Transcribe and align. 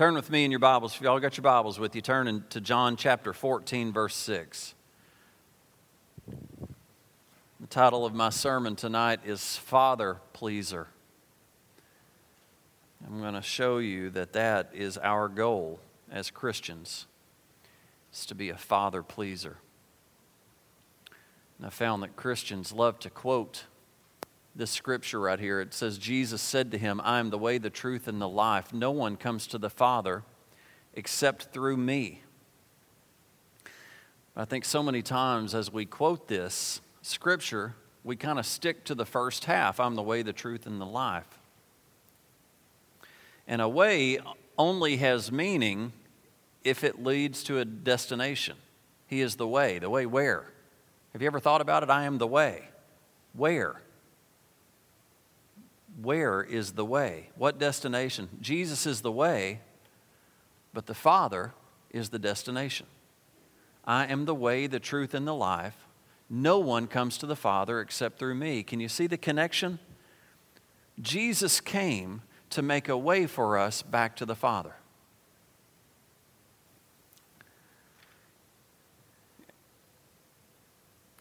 Turn 0.00 0.14
with 0.14 0.30
me 0.30 0.46
in 0.46 0.50
your 0.50 0.60
Bibles. 0.60 0.94
If 0.94 1.02
y'all 1.02 1.20
got 1.20 1.36
your 1.36 1.42
Bibles 1.42 1.78
with 1.78 1.94
you, 1.94 2.00
turn 2.00 2.42
to 2.48 2.60
John 2.62 2.96
chapter 2.96 3.34
14, 3.34 3.92
verse 3.92 4.16
6. 4.16 4.74
The 7.60 7.66
title 7.68 8.06
of 8.06 8.14
my 8.14 8.30
sermon 8.30 8.76
tonight 8.76 9.20
is 9.26 9.58
Father 9.58 10.16
Pleaser. 10.32 10.86
I'm 13.06 13.20
going 13.20 13.34
to 13.34 13.42
show 13.42 13.76
you 13.76 14.08
that 14.08 14.32
that 14.32 14.70
is 14.72 14.96
our 14.96 15.28
goal 15.28 15.80
as 16.10 16.30
Christians, 16.30 17.04
is 18.10 18.24
to 18.24 18.34
be 18.34 18.48
a 18.48 18.56
father 18.56 19.02
pleaser. 19.02 19.58
And 21.58 21.66
I 21.66 21.68
found 21.68 22.02
that 22.02 22.16
Christians 22.16 22.72
love 22.72 22.98
to 23.00 23.10
quote 23.10 23.64
this 24.54 24.70
scripture 24.70 25.20
right 25.20 25.38
here. 25.38 25.60
It 25.60 25.74
says, 25.74 25.98
Jesus 25.98 26.42
said 26.42 26.70
to 26.72 26.78
him, 26.78 27.00
I 27.04 27.18
am 27.18 27.30
the 27.30 27.38
way, 27.38 27.58
the 27.58 27.70
truth, 27.70 28.08
and 28.08 28.20
the 28.20 28.28
life. 28.28 28.72
No 28.72 28.90
one 28.90 29.16
comes 29.16 29.46
to 29.48 29.58
the 29.58 29.70
Father 29.70 30.24
except 30.94 31.52
through 31.52 31.76
me. 31.76 32.22
I 34.36 34.44
think 34.44 34.64
so 34.64 34.82
many 34.82 35.02
times 35.02 35.54
as 35.54 35.72
we 35.72 35.86
quote 35.86 36.28
this 36.28 36.80
scripture, 37.02 37.74
we 38.04 38.16
kind 38.16 38.38
of 38.38 38.46
stick 38.46 38.84
to 38.84 38.94
the 38.94 39.06
first 39.06 39.44
half 39.44 39.78
I'm 39.78 39.94
the 39.94 40.02
way, 40.02 40.22
the 40.22 40.32
truth, 40.32 40.66
and 40.66 40.80
the 40.80 40.86
life. 40.86 41.26
And 43.46 43.60
a 43.60 43.68
way 43.68 44.18
only 44.56 44.96
has 44.98 45.32
meaning 45.32 45.92
if 46.64 46.84
it 46.84 47.02
leads 47.02 47.42
to 47.44 47.58
a 47.58 47.64
destination. 47.64 48.56
He 49.06 49.20
is 49.20 49.36
the 49.36 49.48
way. 49.48 49.78
The 49.78 49.90
way 49.90 50.06
where? 50.06 50.46
Have 51.12 51.22
you 51.22 51.26
ever 51.26 51.40
thought 51.40 51.60
about 51.60 51.82
it? 51.82 51.90
I 51.90 52.04
am 52.04 52.18
the 52.18 52.26
way. 52.26 52.68
Where? 53.32 53.82
Where 56.02 56.42
is 56.42 56.72
the 56.72 56.84
way? 56.84 57.30
What 57.36 57.58
destination? 57.58 58.28
Jesus 58.40 58.86
is 58.86 59.00
the 59.00 59.12
way, 59.12 59.60
but 60.72 60.86
the 60.86 60.94
Father 60.94 61.52
is 61.90 62.10
the 62.10 62.18
destination. 62.18 62.86
I 63.84 64.06
am 64.06 64.24
the 64.24 64.34
way, 64.34 64.66
the 64.66 64.80
truth, 64.80 65.14
and 65.14 65.26
the 65.26 65.34
life. 65.34 65.76
No 66.28 66.58
one 66.58 66.86
comes 66.86 67.18
to 67.18 67.26
the 67.26 67.36
Father 67.36 67.80
except 67.80 68.18
through 68.18 68.36
me. 68.36 68.62
Can 68.62 68.78
you 68.78 68.88
see 68.88 69.06
the 69.06 69.18
connection? 69.18 69.78
Jesus 71.00 71.60
came 71.60 72.22
to 72.50 72.62
make 72.62 72.88
a 72.88 72.96
way 72.96 73.26
for 73.26 73.58
us 73.58 73.82
back 73.82 74.16
to 74.16 74.26
the 74.26 74.34
Father. 74.34 74.74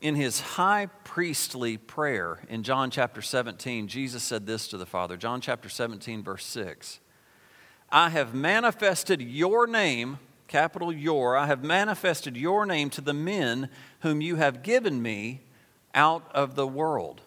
In 0.02 0.16
his 0.16 0.40
high 0.40 0.88
priestly 1.04 1.78
prayer 1.78 2.40
in 2.48 2.64
John 2.64 2.90
chapter 2.90 3.22
17, 3.22 3.88
Jesus 3.88 4.24
said 4.24 4.46
this 4.46 4.68
to 4.70 4.78
the 4.78 4.86
Father. 4.86 5.18
John 5.18 5.42
chapter 5.42 5.68
17, 5.68 6.24
verse 6.24 6.46
6. 6.46 7.00
I 7.92 8.10
have 8.10 8.34
manifested 8.34 9.22
your 9.22 9.68
name, 9.68 10.20
capital 10.48 10.94
your, 10.94 11.36
I 11.36 11.48
have 11.48 11.64
manifested 11.64 12.38
your 12.38 12.66
name 12.66 12.90
to 12.92 13.02
the 13.02 13.14
men 13.14 13.70
whom 14.02 14.22
you 14.22 14.38
have 14.38 14.64
given 14.64 15.02
me 15.02 15.42
out 15.94 16.30
of 16.34 16.56
the 16.56 16.68
world. 16.68 17.22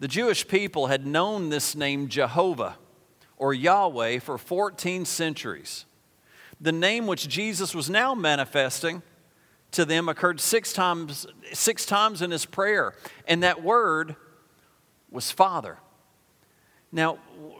The 0.00 0.08
Jewish 0.08 0.46
people 0.46 0.86
had 0.86 1.06
known 1.06 1.48
this 1.48 1.74
name 1.74 2.08
Jehovah 2.08 2.76
or 3.36 3.52
Yahweh 3.52 4.20
for 4.20 4.38
14 4.38 5.04
centuries. 5.04 5.84
The 6.60 6.72
name 6.72 7.06
which 7.06 7.28
Jesus 7.28 7.74
was 7.74 7.90
now 7.90 8.14
manifesting 8.14 9.02
to 9.72 9.84
them 9.84 10.08
occurred 10.08 10.40
six 10.40 10.72
times, 10.72 11.26
six 11.52 11.84
times 11.84 12.22
in 12.22 12.30
his 12.30 12.44
prayer, 12.44 12.94
and 13.26 13.42
that 13.42 13.62
word 13.62 14.16
was 15.10 15.30
Father. 15.30 15.78
Now, 16.90 17.18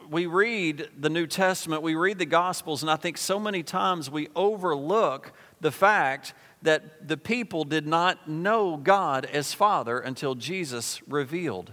we 0.08 0.26
read 0.26 0.88
the 0.98 1.10
New 1.10 1.26
Testament, 1.26 1.82
we 1.82 1.94
read 1.94 2.18
the 2.18 2.26
Gospels, 2.26 2.82
and 2.82 2.90
I 2.90 2.96
think 2.96 3.18
so 3.18 3.38
many 3.38 3.62
times 3.62 4.10
we 4.10 4.28
overlook 4.34 5.32
the 5.60 5.70
fact 5.70 6.32
that 6.62 7.06
the 7.06 7.16
people 7.16 7.64
did 7.64 7.86
not 7.86 8.28
know 8.28 8.76
God 8.76 9.26
as 9.26 9.52
Father 9.52 9.98
until 9.98 10.34
Jesus 10.34 11.02
revealed 11.06 11.72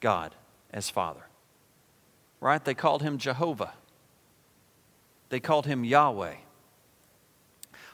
God 0.00 0.34
as 0.72 0.88
Father. 0.88 1.26
Right? 2.40 2.64
They 2.64 2.74
called 2.74 3.02
him 3.02 3.18
Jehovah, 3.18 3.74
they 5.30 5.40
called 5.40 5.66
him 5.66 5.84
Yahweh. 5.84 6.34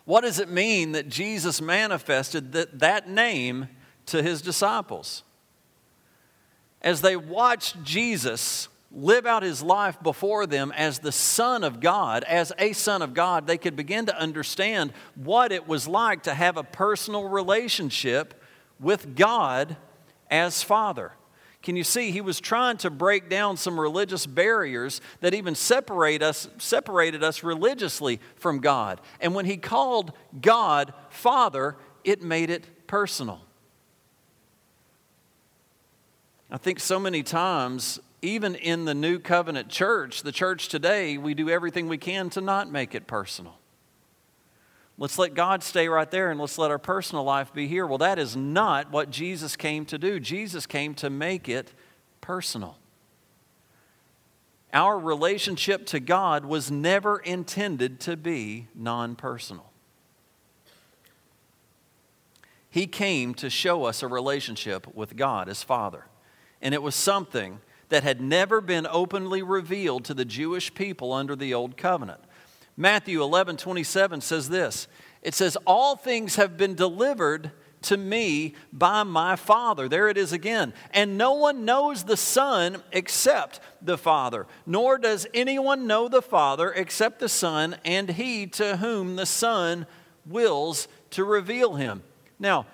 What 0.05 0.23
does 0.23 0.39
it 0.39 0.51
mean 0.51 0.93
that 0.93 1.09
Jesus 1.09 1.61
manifested 1.61 2.53
that, 2.53 2.79
that 2.81 3.09
name 3.09 3.69
to 4.07 4.23
his 4.23 4.43
disciples? 4.43 5.23
As 6.83 7.01
they 7.01 7.17
watched 7.17 7.83
Jesus 7.83 8.69
live 8.93 9.27
out 9.27 9.43
his 9.43 9.63
life 9.63 10.01
before 10.03 10.47
them 10.47 10.73
as 10.77 10.99
the 10.99 11.11
Son 11.11 11.65
of 11.65 11.81
God, 11.81 12.23
as 12.25 12.53
a 12.59 12.73
Son 12.73 13.03
of 13.03 13.15
God, 13.15 13.47
they 13.47 13.59
could 13.59 13.77
begin 13.77 14.07
to 14.07 14.19
understand 14.19 14.93
what 15.17 15.51
it 15.51 15.67
was 15.67 15.89
like 15.89 16.23
to 16.25 16.35
have 16.35 16.57
a 16.57 16.63
personal 16.63 17.29
relationship 17.29 18.41
with 18.79 19.17
God 19.17 19.77
as 20.31 20.63
Father. 20.63 21.13
Can 21.65 21.77
you 21.77 21.83
see 21.83 22.11
he 22.11 22.21
was 22.21 22.41
trying 22.41 22.77
to 22.79 22.91
break 22.91 23.31
down 23.31 23.57
some 23.57 23.81
religious 23.81 24.27
barriers 24.27 25.01
that 25.21 25.33
even 25.33 25.55
separate 25.55 26.23
us 26.23 26.47
separated 26.59 27.25
us 27.25 27.43
religiously 27.43 28.21
from 28.37 28.59
God. 28.59 29.01
And 29.19 29.35
when 29.35 29.47
he 29.47 29.57
called 29.57 30.13
God 30.43 30.93
Father, 31.09 31.77
it 32.05 32.23
made 32.23 32.51
it 32.51 32.87
personal. 32.87 33.41
I 36.51 36.59
think 36.59 36.81
so 36.81 37.01
many 37.01 37.23
times 37.23 37.99
even 38.21 38.55
in 38.57 38.85
the 38.85 38.95
new 38.95 39.19
covenant 39.19 39.71
church, 39.71 40.23
the 40.23 40.33
church 40.33 40.69
today, 40.69 41.17
we 41.17 41.33
do 41.33 41.49
everything 41.49 41.89
we 41.89 41.99
can 41.99 42.29
to 42.31 42.43
not 42.43 42.71
make 42.71 42.95
it 42.95 43.07
personal. 43.07 43.59
Let's 44.97 45.19
let 45.19 45.35
God 45.35 45.63
stay 45.65 45.89
right 45.89 46.09
there 46.09 46.31
and 46.31 46.39
let's 46.39 46.57
let 46.57 46.71
our 46.71 46.79
personal 46.79 47.25
life 47.25 47.53
be 47.53 47.67
here. 47.67 47.87
Well, 47.87 47.99
that 47.99 48.19
is 48.19 48.37
not 48.37 48.93
what 48.93 49.11
Jesus 49.11 49.57
came 49.57 49.85
to 49.87 49.99
do. 49.99 50.21
Jesus 50.21 50.67
came 50.67 50.95
to 50.95 51.11
make 51.11 51.49
it 51.49 51.73
personal. 52.21 52.79
Our 54.73 54.99
relationship 54.99 55.87
to 55.87 56.01
God 56.01 56.45
was 56.45 56.71
never 56.71 57.19
intended 57.19 58.01
to 58.01 58.17
be 58.17 58.69
non 58.75 59.17
personal. 59.17 59.71
He 62.71 62.89
came 62.89 63.35
to 63.35 63.49
show 63.49 63.85
us 63.85 64.03
a 64.03 64.09
relationship 64.09 64.93
with 64.97 65.17
God 65.17 65.49
as 65.49 65.63
Father. 65.63 66.07
And 66.61 66.75
it 66.75 66.83
was 66.83 66.97
something 66.97 67.61
that 67.89 68.03
had 68.03 68.21
never 68.21 68.61
been 68.61 68.87
openly 68.91 69.43
revealed 69.43 70.05
to 70.07 70.15
the 70.15 70.25
Jewish 70.25 70.75
people 70.75 71.13
under 71.13 71.37
the 71.37 71.55
Old 71.55 71.77
Covenant. 71.77 72.24
Matthew 72.77 73.23
11 73.23 73.57
27 73.57 74.21
says 74.21 74.49
this 74.49 74.89
it 75.25 75.35
says, 75.35 75.57
All 75.67 75.97
things 75.97 76.37
have 76.37 76.57
been 76.57 76.75
delivered 76.75 77.51
to 77.83 77.97
me 77.97 78.55
by 78.73 79.03
my 79.03 79.37
Father. 79.37 79.89
There 79.89 80.09
it 80.09 80.17
is 80.17 80.33
again. 80.33 80.73
And 80.93 81.19
no 81.19 81.33
one 81.33 81.65
knows 81.65 82.05
the 82.05 82.17
Son 82.17 82.83
except 82.93 83.61
the 83.83 83.99
Father, 83.99 84.47
nor 84.67 84.99
does 84.99 85.27
anyone 85.35 85.87
know 85.87 86.09
the 86.09 86.23
Father 86.23 86.73
except 86.73 87.19
the 87.19 87.29
Son, 87.29 87.77
and 87.85 88.11
he 88.11 88.47
to 88.49 88.77
whom 88.77 89.17
the 89.17 89.27
Son 89.27 89.87
wills 90.27 90.89
to 91.11 91.25
reveal 91.25 91.75
him. 91.75 92.03
Now, 92.39 92.67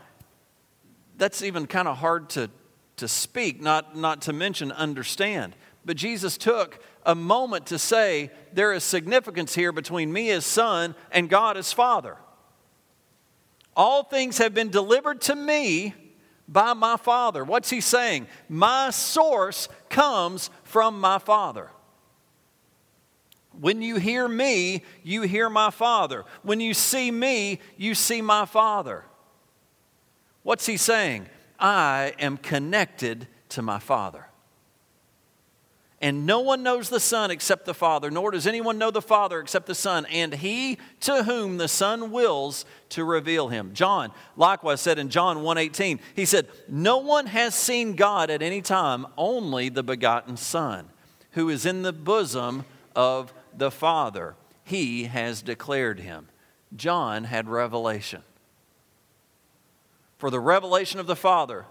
that's 1.16 1.42
even 1.42 1.66
kind 1.66 1.88
of 1.88 1.98
hard 1.98 2.30
to, 2.30 2.50
to 2.96 3.08
speak, 3.08 3.60
not, 3.60 3.96
not 3.96 4.22
to 4.22 4.32
mention 4.32 4.72
understand. 4.72 5.54
But 5.84 5.96
Jesus 5.96 6.36
took 6.36 6.82
a 7.04 7.14
moment 7.14 7.66
to 7.66 7.78
say 7.78 8.30
there 8.52 8.72
is 8.72 8.84
significance 8.84 9.54
here 9.54 9.72
between 9.72 10.12
me 10.12 10.30
as 10.30 10.44
son 10.44 10.94
and 11.10 11.28
God 11.28 11.56
as 11.56 11.72
father. 11.72 12.16
All 13.76 14.02
things 14.02 14.38
have 14.38 14.52
been 14.52 14.70
delivered 14.70 15.20
to 15.22 15.34
me 15.34 15.94
by 16.48 16.74
my 16.74 16.96
Father. 16.96 17.44
What's 17.44 17.70
he 17.70 17.80
saying? 17.80 18.26
My 18.48 18.90
source 18.90 19.68
comes 19.88 20.50
from 20.64 21.00
my 21.00 21.18
Father. 21.18 21.70
When 23.58 23.82
you 23.82 23.96
hear 23.96 24.26
me, 24.26 24.82
you 25.02 25.22
hear 25.22 25.48
my 25.48 25.70
Father. 25.70 26.24
When 26.42 26.60
you 26.60 26.74
see 26.74 27.10
me, 27.10 27.60
you 27.76 27.94
see 27.94 28.20
my 28.20 28.44
Father. 28.44 29.04
What's 30.42 30.66
he 30.66 30.76
saying? 30.76 31.26
I 31.58 32.14
am 32.18 32.36
connected 32.36 33.28
to 33.50 33.62
my 33.62 33.78
Father. 33.78 34.29
And 36.02 36.24
no 36.24 36.40
one 36.40 36.62
knows 36.62 36.88
the 36.88 36.98
Son 36.98 37.30
except 37.30 37.66
the 37.66 37.74
Father, 37.74 38.10
nor 38.10 38.30
does 38.30 38.46
anyone 38.46 38.78
know 38.78 38.90
the 38.90 39.02
Father 39.02 39.38
except 39.38 39.66
the 39.66 39.74
Son, 39.74 40.06
and 40.06 40.32
he 40.32 40.78
to 41.00 41.24
whom 41.24 41.58
the 41.58 41.68
Son 41.68 42.10
wills 42.10 42.64
to 42.90 43.04
reveal 43.04 43.48
him. 43.48 43.74
John 43.74 44.10
likewise 44.34 44.80
said 44.80 44.98
in 44.98 45.10
John 45.10 45.42
1:18, 45.42 46.00
he 46.16 46.24
said, 46.24 46.48
"No 46.68 46.96
one 46.96 47.26
has 47.26 47.54
seen 47.54 47.96
God 47.96 48.30
at 48.30 48.40
any 48.40 48.62
time, 48.62 49.06
only 49.18 49.68
the 49.68 49.82
begotten 49.82 50.38
Son, 50.38 50.88
who 51.32 51.50
is 51.50 51.66
in 51.66 51.82
the 51.82 51.92
bosom 51.92 52.64
of 52.96 53.34
the 53.54 53.70
Father. 53.70 54.36
He 54.64 55.04
has 55.04 55.42
declared 55.42 56.00
him." 56.00 56.28
John 56.74 57.24
had 57.24 57.46
revelation. 57.46 58.22
For 60.16 60.30
the 60.30 60.40
revelation 60.40 60.98
of 60.98 61.06
the 61.06 61.16
Father 61.16 61.66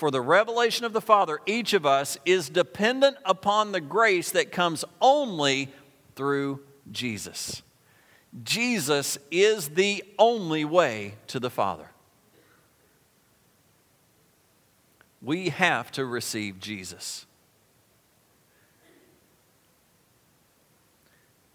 for 0.00 0.10
the 0.10 0.22
revelation 0.22 0.86
of 0.86 0.94
the 0.94 1.00
Father, 1.02 1.40
each 1.44 1.74
of 1.74 1.84
us 1.84 2.16
is 2.24 2.48
dependent 2.48 3.18
upon 3.26 3.70
the 3.70 3.82
grace 3.82 4.30
that 4.30 4.50
comes 4.50 4.82
only 4.98 5.68
through 6.16 6.60
Jesus. 6.90 7.60
Jesus 8.42 9.18
is 9.30 9.68
the 9.68 10.02
only 10.18 10.64
way 10.64 11.16
to 11.26 11.38
the 11.38 11.50
Father. 11.50 11.90
We 15.20 15.50
have 15.50 15.92
to 15.92 16.06
receive 16.06 16.60
Jesus. 16.60 17.26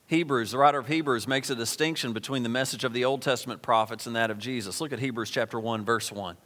Hebrews, 0.06 0.52
the 0.52 0.60
writer 0.60 0.78
of 0.78 0.88
Hebrews 0.88 1.28
makes 1.28 1.50
a 1.50 1.56
distinction 1.56 2.14
between 2.14 2.44
the 2.44 2.50
message 2.50 2.84
of 2.84 2.94
the 2.94 3.06
Old 3.06 3.24
Testament 3.24 3.64
prophets 3.64 4.06
and 4.06 4.16
that 4.16 4.30
of 4.30 4.38
Jesus. 4.38 4.80
Look 4.80 4.94
at 4.94 5.00
Hebrews 5.00 5.32
chapter 5.32 5.60
1 5.60 5.84
verse 5.84 6.12
1. 6.12 6.38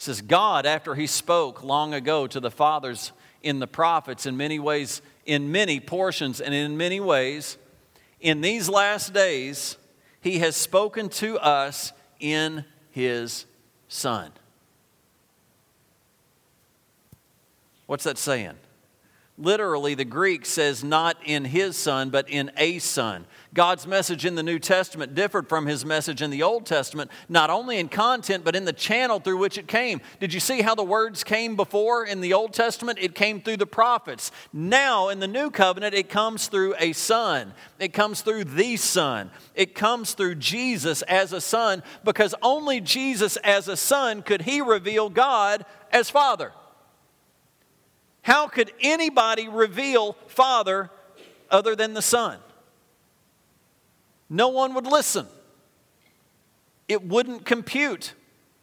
It 0.00 0.04
says 0.04 0.22
God 0.22 0.64
after 0.64 0.94
he 0.94 1.06
spoke 1.06 1.62
long 1.62 1.92
ago 1.92 2.26
to 2.26 2.40
the 2.40 2.50
fathers 2.50 3.12
in 3.42 3.58
the 3.58 3.66
prophets 3.66 4.24
in 4.24 4.34
many 4.34 4.58
ways 4.58 5.02
in 5.26 5.52
many 5.52 5.78
portions 5.78 6.40
and 6.40 6.54
in 6.54 6.78
many 6.78 7.00
ways 7.00 7.58
in 8.18 8.40
these 8.40 8.66
last 8.66 9.12
days 9.12 9.76
he 10.22 10.38
has 10.38 10.56
spoken 10.56 11.10
to 11.10 11.38
us 11.38 11.92
in 12.18 12.64
his 12.92 13.44
son. 13.88 14.32
What's 17.84 18.04
that 18.04 18.16
saying? 18.16 18.54
Literally, 19.40 19.94
the 19.94 20.04
Greek 20.04 20.44
says 20.44 20.84
not 20.84 21.16
in 21.24 21.46
his 21.46 21.74
son, 21.74 22.10
but 22.10 22.28
in 22.28 22.50
a 22.58 22.78
son. 22.78 23.24
God's 23.54 23.86
message 23.86 24.26
in 24.26 24.34
the 24.34 24.42
New 24.42 24.58
Testament 24.58 25.14
differed 25.14 25.48
from 25.48 25.64
his 25.64 25.82
message 25.82 26.20
in 26.20 26.30
the 26.30 26.42
Old 26.42 26.66
Testament, 26.66 27.10
not 27.26 27.48
only 27.48 27.78
in 27.78 27.88
content, 27.88 28.44
but 28.44 28.54
in 28.54 28.66
the 28.66 28.72
channel 28.74 29.18
through 29.18 29.38
which 29.38 29.56
it 29.56 29.66
came. 29.66 30.02
Did 30.20 30.34
you 30.34 30.40
see 30.40 30.60
how 30.60 30.74
the 30.74 30.84
words 30.84 31.24
came 31.24 31.56
before 31.56 32.04
in 32.04 32.20
the 32.20 32.34
Old 32.34 32.52
Testament? 32.52 32.98
It 33.00 33.14
came 33.14 33.40
through 33.40 33.56
the 33.56 33.66
prophets. 33.66 34.30
Now, 34.52 35.08
in 35.08 35.20
the 35.20 35.26
New 35.26 35.50
Covenant, 35.50 35.94
it 35.94 36.10
comes 36.10 36.48
through 36.48 36.74
a 36.78 36.92
son. 36.92 37.54
It 37.78 37.94
comes 37.94 38.20
through 38.20 38.44
the 38.44 38.76
Son. 38.76 39.30
It 39.54 39.74
comes 39.74 40.12
through 40.12 40.34
Jesus 40.34 41.00
as 41.02 41.32
a 41.32 41.40
son, 41.40 41.82
because 42.04 42.34
only 42.42 42.82
Jesus 42.82 43.38
as 43.38 43.68
a 43.68 43.76
son 43.76 44.20
could 44.20 44.42
he 44.42 44.60
reveal 44.60 45.08
God 45.08 45.64
as 45.90 46.10
Father. 46.10 46.52
How 48.30 48.46
could 48.46 48.70
anybody 48.78 49.48
reveal 49.48 50.12
Father 50.28 50.88
other 51.50 51.74
than 51.74 51.94
the 51.94 52.00
Son? 52.00 52.38
No 54.28 54.50
one 54.50 54.72
would 54.74 54.86
listen. 54.86 55.26
It 56.86 57.02
wouldn't 57.02 57.44
compute. 57.44 58.14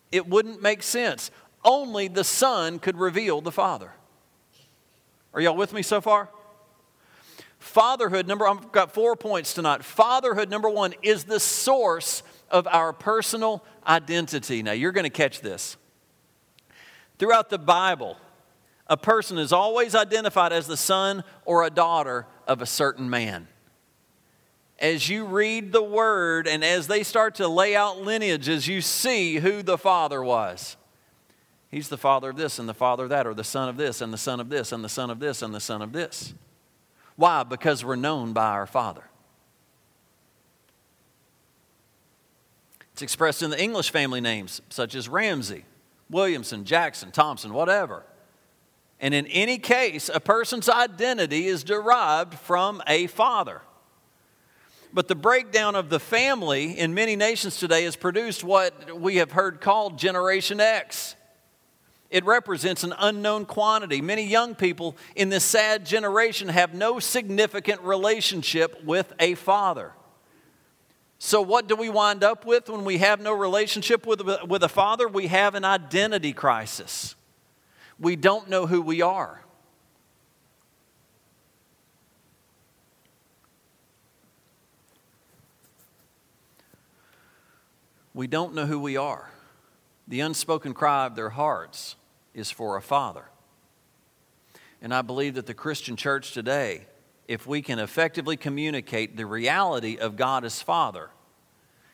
It 0.09 0.25
wouldn't 0.25 0.61
make 0.61 0.83
sense. 0.83 1.31
Only 1.65 2.07
the 2.07 2.23
Son 2.23 2.79
could 2.79 2.95
reveal 2.97 3.41
the 3.41 3.51
Father. 3.51 3.91
Are 5.33 5.41
y'all 5.41 5.57
with 5.57 5.73
me 5.73 5.81
so 5.81 5.99
far? 5.99 6.29
Fatherhood, 7.59 8.25
number, 8.25 8.47
I've 8.47 8.71
got 8.71 8.93
four 8.93 9.17
points 9.17 9.53
tonight. 9.53 9.83
Fatherhood, 9.83 10.49
number 10.49 10.69
one, 10.69 10.93
is 11.01 11.25
the 11.25 11.41
source 11.41 12.23
of 12.49 12.67
our 12.67 12.93
personal 12.93 13.65
identity. 13.85 14.63
Now, 14.63 14.71
you're 14.71 14.93
going 14.93 15.03
to 15.03 15.09
catch 15.09 15.41
this. 15.41 15.75
Throughout 17.19 17.49
the 17.49 17.59
Bible, 17.59 18.15
a 18.89 18.97
person 18.97 19.37
is 19.37 19.51
always 19.51 19.95
identified 19.95 20.53
as 20.53 20.67
the 20.67 20.77
son 20.77 21.23
or 21.45 21.63
a 21.63 21.69
daughter 21.69 22.25
of 22.47 22.61
a 22.61 22.65
certain 22.65 23.09
man. 23.09 23.47
As 24.79 25.09
you 25.09 25.25
read 25.25 25.71
the 25.71 25.83
word 25.83 26.47
and 26.47 26.63
as 26.63 26.87
they 26.87 27.03
start 27.03 27.35
to 27.35 27.47
lay 27.47 27.75
out 27.75 28.01
lineages, 28.01 28.67
you 28.67 28.81
see 28.81 29.37
who 29.37 29.63
the 29.63 29.77
father 29.77 30.23
was. 30.23 30.77
He's 31.69 31.89
the 31.89 31.97
father 31.97 32.29
of 32.29 32.37
this 32.37 32.59
and 32.59 32.69
the 32.69 32.73
father 32.73 33.03
of 33.03 33.09
that, 33.09 33.27
or 33.27 33.33
the 33.33 33.43
son 33.43 33.67
of 33.67 33.75
this 33.75 33.99
and 34.01 34.13
the 34.13 34.17
son 34.17 34.39
of 34.39 34.49
this 34.49 34.71
and 34.71 34.83
the 34.83 34.89
son 34.89 35.09
of 35.09 35.19
this 35.19 35.41
and 35.41 35.53
the 35.53 35.59
son 35.59 35.81
of 35.81 35.91
this. 35.91 36.33
Why? 37.17 37.43
Because 37.43 37.83
we're 37.83 37.95
known 37.95 38.31
by 38.31 38.51
our 38.51 38.67
father. 38.67 39.03
It's 42.93 43.01
expressed 43.01 43.43
in 43.43 43.49
the 43.49 43.61
English 43.61 43.91
family 43.91 44.21
names, 44.21 44.61
such 44.69 44.95
as 44.95 45.09
Ramsey, 45.09 45.65
Williamson, 46.09 46.63
Jackson, 46.63 47.11
Thompson, 47.11 47.53
whatever. 47.53 48.03
And 48.99 49.13
in 49.13 49.27
any 49.27 49.59
case, 49.59 50.09
a 50.11 50.19
person's 50.19 50.69
identity 50.69 51.47
is 51.47 51.63
derived 51.63 52.33
from 52.35 52.81
a 52.87 53.07
father. 53.07 53.61
But 54.91 55.07
the 55.07 55.15
breakdown 55.15 55.75
of 55.75 55.89
the 55.89 55.99
family 55.99 56.77
in 56.77 56.93
many 56.93 57.15
nations 57.15 57.57
today 57.57 57.83
has 57.83 57.95
produced 57.95 58.43
what 58.43 58.99
we 58.99 59.17
have 59.17 59.31
heard 59.31 59.61
called 59.61 59.99
Generation 59.99 60.59
X. 60.59 61.15
It 62.09 62.25
represents 62.25 62.83
an 62.83 62.93
unknown 62.97 63.45
quantity. 63.45 64.01
Many 64.01 64.23
young 64.23 64.55
people 64.55 64.95
in 65.15 65.29
this 65.29 65.43
sad 65.43 65.85
generation 65.85 66.47
have 66.47 66.73
no 66.73 66.99
significant 66.99 67.81
relationship 67.81 68.83
with 68.85 69.13
a 69.19 69.35
father. 69.35 69.91
So, 71.19 71.41
what 71.41 71.67
do 71.67 71.75
we 71.75 71.89
wind 71.89 72.23
up 72.23 72.45
with 72.45 72.69
when 72.69 72.85
we 72.85 72.99
have 72.99 73.19
no 73.19 73.33
relationship 73.33 74.05
with, 74.05 74.21
with 74.47 74.63
a 74.63 74.69
father? 74.69 75.07
We 75.07 75.27
have 75.27 75.55
an 75.55 75.65
identity 75.65 76.31
crisis 76.31 77.15
we 77.99 78.15
don't 78.15 78.49
know 78.49 78.67
who 78.67 78.81
we 78.81 79.01
are. 79.01 79.41
We 88.13 88.27
don't 88.27 88.55
know 88.55 88.65
who 88.65 88.79
we 88.79 88.97
are. 88.97 89.29
The 90.07 90.21
unspoken 90.21 90.73
cry 90.73 91.05
of 91.05 91.15
their 91.15 91.29
hearts 91.29 91.95
is 92.33 92.49
for 92.49 92.75
a 92.75 92.81
father. 92.81 93.25
And 94.81 94.93
I 94.93 95.01
believe 95.01 95.35
that 95.35 95.45
the 95.45 95.53
Christian 95.53 95.95
church 95.95 96.31
today, 96.31 96.87
if 97.27 97.45
we 97.45 97.61
can 97.61 97.77
effectively 97.77 98.37
communicate 98.37 99.17
the 99.17 99.25
reality 99.25 99.97
of 99.97 100.15
God 100.15 100.45
as 100.45 100.61
Father, 100.61 101.09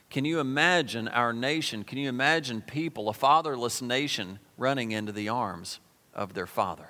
can 0.10 0.26
you 0.26 0.40
imagine 0.40 1.08
our 1.08 1.34
nation? 1.34 1.84
Can 1.84 1.98
you 1.98 2.08
imagine 2.08 2.62
people, 2.62 3.10
a 3.10 3.14
fatherless 3.14 3.82
nation, 3.82 4.40
running 4.58 4.92
into 4.92 5.12
the 5.12 5.28
arms 5.28 5.80
of 6.14 6.34
their 6.34 6.48
father. 6.48 6.90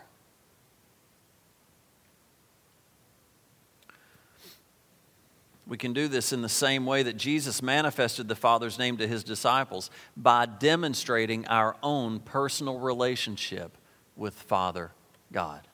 We 5.65 5.77
can 5.77 5.93
do 5.93 6.07
this 6.07 6.33
in 6.33 6.41
the 6.41 6.49
same 6.49 6.85
way 6.85 7.03
that 7.03 7.15
Jesus 7.15 7.61
manifested 7.61 8.27
the 8.27 8.35
Father's 8.35 8.77
name 8.77 8.97
to 8.97 9.07
his 9.07 9.23
disciples 9.23 9.89
by 10.17 10.45
demonstrating 10.45 11.47
our 11.47 11.77
own 11.81 12.19
personal 12.19 12.79
relationship 12.79 13.77
with 14.17 14.33
Father 14.33 14.91
God. 15.31 15.67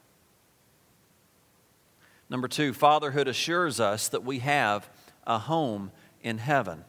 Number 2.29 2.47
two, 2.47 2.73
fatherhood 2.73 3.27
assures 3.27 3.79
us 3.79 4.07
that 4.09 4.23
we 4.23 4.39
have 4.39 4.87
a 5.25 5.39
home 5.39 5.91
in 6.21 6.37
heaven. 6.37 6.85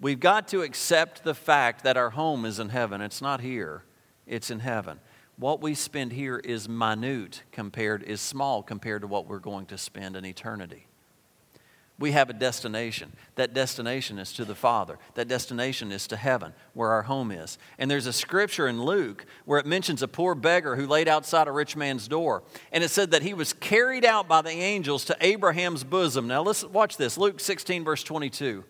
We've 0.00 0.20
got 0.20 0.46
to 0.48 0.62
accept 0.62 1.24
the 1.24 1.34
fact 1.34 1.82
that 1.82 1.96
our 1.96 2.10
home 2.10 2.44
is 2.44 2.60
in 2.60 2.68
heaven. 2.68 3.00
It's 3.00 3.20
not 3.20 3.40
here, 3.40 3.82
it's 4.26 4.50
in 4.50 4.60
heaven 4.60 5.00
what 5.36 5.60
we 5.60 5.74
spend 5.74 6.12
here 6.12 6.38
is 6.38 6.68
minute 6.68 7.42
compared, 7.52 8.02
is 8.02 8.20
small 8.20 8.62
compared 8.62 9.02
to 9.02 9.08
what 9.08 9.26
we're 9.26 9.38
going 9.38 9.66
to 9.66 9.78
spend 9.78 10.16
in 10.16 10.24
eternity. 10.24 10.86
We 11.96 12.10
have 12.10 12.28
a 12.28 12.32
destination. 12.32 13.12
That 13.36 13.54
destination 13.54 14.18
is 14.18 14.32
to 14.32 14.44
the 14.44 14.56
Father. 14.56 14.98
That 15.14 15.28
destination 15.28 15.92
is 15.92 16.08
to 16.08 16.16
heaven, 16.16 16.52
where 16.72 16.90
our 16.90 17.02
home 17.02 17.30
is. 17.30 17.56
And 17.78 17.88
there's 17.88 18.06
a 18.06 18.12
scripture 18.12 18.66
in 18.66 18.82
Luke 18.82 19.24
where 19.44 19.60
it 19.60 19.66
mentions 19.66 20.02
a 20.02 20.08
poor 20.08 20.34
beggar 20.34 20.74
who 20.74 20.88
laid 20.88 21.06
outside 21.06 21.46
a 21.46 21.52
rich 21.52 21.76
man's 21.76 22.08
door. 22.08 22.42
And 22.72 22.82
it 22.82 22.90
said 22.90 23.12
that 23.12 23.22
he 23.22 23.32
was 23.32 23.52
carried 23.52 24.04
out 24.04 24.26
by 24.26 24.42
the 24.42 24.50
angels 24.50 25.04
to 25.04 25.16
Abraham's 25.20 25.84
bosom. 25.84 26.26
Now, 26.26 26.42
let's 26.42 26.64
watch 26.64 26.96
this 26.96 27.16
Luke 27.16 27.38
16, 27.38 27.84
verse 27.84 28.02
22. 28.02 28.64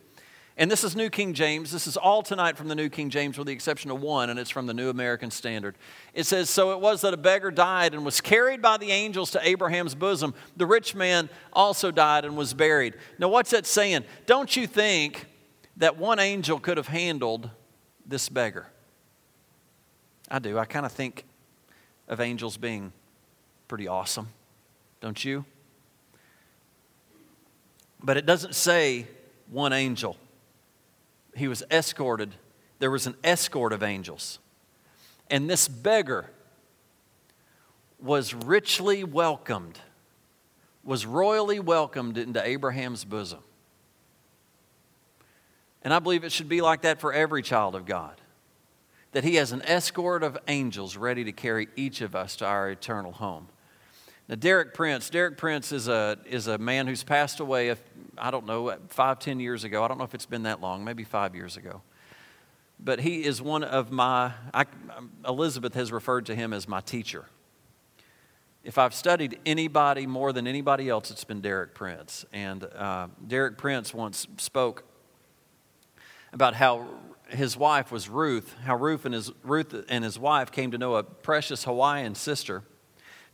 And 0.56 0.70
this 0.70 0.84
is 0.84 0.94
New 0.94 1.11
King 1.11 1.34
James. 1.34 1.73
This 1.73 1.88
is 1.88 1.96
all 1.96 2.23
tonight 2.23 2.56
from 2.56 2.68
the 2.68 2.76
New 2.76 2.88
King 2.88 3.11
James, 3.11 3.37
with 3.37 3.49
the 3.49 3.52
exception 3.52 3.90
of 3.90 4.00
one, 4.00 4.30
and 4.30 4.38
it's 4.38 4.50
from 4.50 4.66
the 4.66 4.75
New 4.75 4.88
American 4.88 5.32
Standard. 5.32 5.76
It 6.14 6.26
says, 6.26 6.49
So 6.49 6.70
it 6.70 6.80
was 6.80 7.00
that 7.00 7.12
a 7.12 7.16
beggar 7.16 7.50
died 7.50 7.92
and 7.92 8.04
was 8.04 8.20
carried 8.20 8.62
by 8.62 8.76
the 8.76 8.92
angels 8.92 9.32
to 9.32 9.46
Abraham's 9.46 9.96
bosom. 9.96 10.32
The 10.56 10.66
rich 10.66 10.94
man 10.94 11.28
also 11.52 11.90
died 11.90 12.25
and 12.25 12.37
was 12.37 12.54
buried. 12.54 12.94
Now, 13.18 13.28
what's 13.28 13.50
that 13.50 13.66
saying? 13.66 14.04
Don't 14.26 14.54
you 14.54 14.68
think 14.68 15.26
that 15.78 15.99
one 15.99 16.20
angel 16.20 16.61
could 16.61 16.76
have 16.76 16.87
handled 16.87 17.50
this 18.06 18.28
beggar? 18.28 18.68
I 20.30 20.38
do. 20.38 20.56
I 20.56 20.66
kind 20.66 20.87
of 20.87 20.92
think 20.92 21.25
of 22.06 22.20
angels 22.20 22.56
being 22.56 22.92
pretty 23.66 23.88
awesome, 23.88 24.28
don't 25.00 25.25
you? 25.25 25.44
But 28.00 28.16
it 28.16 28.25
doesn't 28.25 28.54
say 28.54 29.08
one 29.50 29.73
angel 29.73 30.16
he 31.36 31.48
was 31.48 31.62
escorted. 31.70 32.34
There 32.78 32.90
was 32.90 33.06
an 33.06 33.16
escort 33.24 33.72
of 33.72 33.82
angels. 33.82 34.38
And 35.30 35.48
this 35.48 35.68
beggar 35.68 36.30
was 37.98 38.34
richly 38.34 39.04
welcomed, 39.04 39.80
was 40.84 41.06
royally 41.06 41.60
welcomed 41.60 42.18
into 42.18 42.44
Abraham's 42.46 43.04
bosom. 43.04 43.40
And 45.82 45.92
I 45.92 45.98
believe 45.98 46.24
it 46.24 46.32
should 46.32 46.48
be 46.48 46.60
like 46.60 46.82
that 46.82 47.00
for 47.00 47.12
every 47.12 47.42
child 47.42 47.74
of 47.74 47.86
God. 47.86 48.20
That 49.12 49.24
he 49.24 49.36
has 49.36 49.52
an 49.52 49.62
escort 49.62 50.22
of 50.22 50.36
angels 50.48 50.96
ready 50.96 51.24
to 51.24 51.32
carry 51.32 51.68
each 51.76 52.00
of 52.00 52.14
us 52.14 52.36
to 52.36 52.46
our 52.46 52.70
eternal 52.70 53.12
home. 53.12 53.48
Now, 54.28 54.37
Derek 54.37 54.73
Prince, 54.73 55.11
Derek 55.11 55.37
Prince 55.37 55.71
is 55.71 55.87
a, 55.87 56.19
is 56.25 56.47
a 56.47 56.57
man 56.57 56.87
who's 56.87 57.02
passed 57.02 57.40
away, 57.40 57.75
I 58.16 58.31
don't 58.31 58.47
know, 58.47 58.75
five, 58.88 59.19
ten 59.19 59.38
years 59.38 59.64
ago. 59.64 59.85
I 59.85 59.88
don't 59.88 59.99
know 59.99 60.04
if 60.04 60.14
it's 60.14 60.25
been 60.25 60.45
that 60.45 60.62
long, 60.62 60.83
maybe 60.83 61.04
five 61.04 61.35
years 61.35 61.59
ago. 61.59 61.83
But 62.81 63.00
he 63.00 63.25
is 63.25 63.43
one 63.43 63.62
of 63.62 63.93
my, 63.93 64.33
I, 64.52 64.64
Elizabeth 65.28 65.75
has 65.75 65.93
referred 65.93 66.26
to 66.26 66.35
him 66.35 66.54
as 66.54 66.66
my 66.66 66.81
teacher. 66.81 67.26
If 68.62 68.78
I've 68.78 68.95
studied 68.95 69.38
anybody 69.45 70.07
more 70.07 70.33
than 70.33 70.47
anybody 70.47 70.88
else, 70.88 71.11
it's 71.11 71.25
been 71.25 71.43
Derek 71.43 71.75
Prince. 71.75 72.25
And 72.33 72.64
uh, 72.64 73.09
Derek 73.26 73.59
Prince 73.59 73.93
once 73.93 74.26
spoke 74.38 74.85
about 76.33 76.54
how 76.54 76.88
his 77.28 77.59
wife 77.59 77.93
was 77.93 78.09
Ruth, 78.09 78.54
how 78.64 78.76
Ruth 78.76 79.04
and 79.04 79.14
his, 79.14 79.31
Ruth 79.43 79.85
and 79.90 80.02
his 80.02 80.19
wife 80.19 80.50
came 80.50 80.71
to 80.71 80.78
know 80.78 80.97
a 80.97 81.02
precious 81.02 81.64
Hawaiian 81.64 82.14
sister 82.14 82.62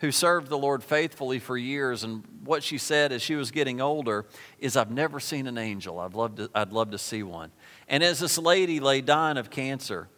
who 0.01 0.11
served 0.11 0.49
the 0.49 0.59
Lord 0.59 0.83
faithfully 0.83 1.39
for 1.39 1.57
years. 1.57 2.05
And 2.05 2.25
what 2.45 2.63
she 2.63 2.79
said 2.79 3.13
as 3.13 3.23
she 3.23 3.35
was 3.35 3.51
getting 3.51 3.81
older 3.81 4.27
is, 4.59 4.77
I've 4.77 4.91
never 4.91 5.21
seen 5.21 5.47
an 5.47 5.59
angel. 5.59 5.99
I'd 6.01 6.15
love 6.15 6.37
to, 6.37 6.51
I'd 6.55 6.73
love 6.73 6.91
to 6.91 6.99
see 6.99 7.23
one. 7.23 7.53
And 7.87 8.03
as 8.03 8.19
this 8.19 8.39
lady 8.39 8.81
lay 8.81 9.03
dying 9.03 9.37
of 9.37 9.51
cancer, 9.51 10.09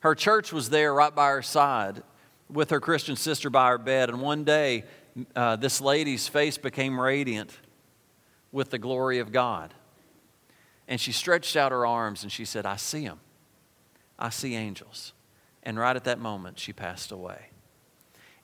her 0.00 0.14
church 0.14 0.52
was 0.52 0.70
there 0.70 0.92
right 0.94 1.14
by 1.14 1.28
her 1.28 1.42
side 1.42 2.02
with 2.50 2.70
her 2.70 2.80
Christian 2.80 3.16
sister 3.16 3.50
by 3.50 3.68
her 3.68 3.78
bed. 3.78 4.08
And 4.08 4.20
one 4.20 4.44
day, 4.44 4.84
uh, 5.36 5.56
this 5.56 5.80
lady's 5.80 6.26
face 6.26 6.56
became 6.56 6.98
radiant 6.98 7.52
with 8.50 8.70
the 8.70 8.78
glory 8.78 9.18
of 9.18 9.30
God. 9.30 9.74
And 10.88 11.00
she 11.00 11.12
stretched 11.12 11.54
out 11.54 11.70
her 11.70 11.86
arms 11.86 12.22
and 12.22 12.32
she 12.32 12.44
said, 12.44 12.66
I 12.66 12.76
see 12.76 13.04
them. 13.06 13.20
I 14.18 14.30
see 14.30 14.54
angels. 14.54 15.12
And 15.62 15.78
right 15.78 15.96
at 15.96 16.04
that 16.04 16.18
moment, 16.18 16.58
she 16.58 16.72
passed 16.72 17.12
away. 17.12 17.51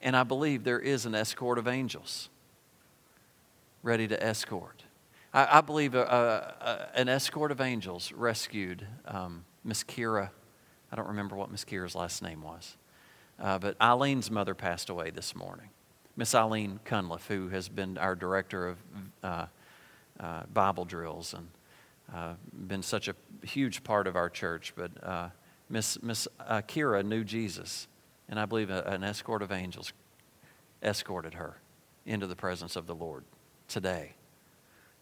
And 0.01 0.15
I 0.15 0.23
believe 0.23 0.63
there 0.63 0.79
is 0.79 1.05
an 1.05 1.15
escort 1.15 1.57
of 1.57 1.67
angels 1.67 2.29
ready 3.83 4.07
to 4.07 4.23
escort. 4.23 4.83
I, 5.33 5.59
I 5.59 5.61
believe 5.61 5.95
a, 5.95 6.03
a, 6.03 6.65
a, 6.65 6.99
an 6.99 7.09
escort 7.09 7.51
of 7.51 7.61
angels 7.61 8.11
rescued 8.11 8.85
um, 9.05 9.45
Miss 9.63 9.83
Kira. 9.83 10.29
I 10.91 10.95
don't 10.95 11.07
remember 11.07 11.35
what 11.35 11.51
Miss 11.51 11.65
Kira's 11.65 11.95
last 11.95 12.21
name 12.21 12.41
was, 12.41 12.77
uh, 13.39 13.59
but 13.59 13.75
Eileen's 13.79 14.31
mother 14.31 14.55
passed 14.55 14.89
away 14.89 15.11
this 15.11 15.35
morning. 15.35 15.69
Miss 16.15 16.35
Eileen 16.35 16.79
Cunliffe, 16.83 17.27
who 17.27 17.49
has 17.49 17.69
been 17.69 17.97
our 17.97 18.15
director 18.15 18.67
of 18.67 18.77
uh, 19.23 19.45
uh, 20.19 20.43
Bible 20.53 20.83
drills 20.83 21.33
and 21.33 21.47
uh, 22.13 22.33
been 22.67 22.81
such 22.81 23.07
a 23.07 23.15
huge 23.45 23.83
part 23.83 24.07
of 24.07 24.15
our 24.15 24.29
church, 24.29 24.73
but 24.75 24.91
uh, 25.03 25.29
Miss, 25.69 26.01
Miss 26.01 26.27
uh, 26.39 26.61
Kira 26.67 27.05
knew 27.05 27.23
Jesus 27.23 27.87
and 28.29 28.39
I 28.39 28.45
believe 28.45 28.69
a, 28.69 28.83
an 28.83 29.03
escort 29.03 29.41
of 29.41 29.51
angels 29.51 29.91
escorted 30.81 31.33
her 31.33 31.57
into 32.05 32.27
the 32.27 32.35
presence 32.35 32.75
of 32.75 32.87
the 32.87 32.95
Lord 32.95 33.23
today. 33.67 34.13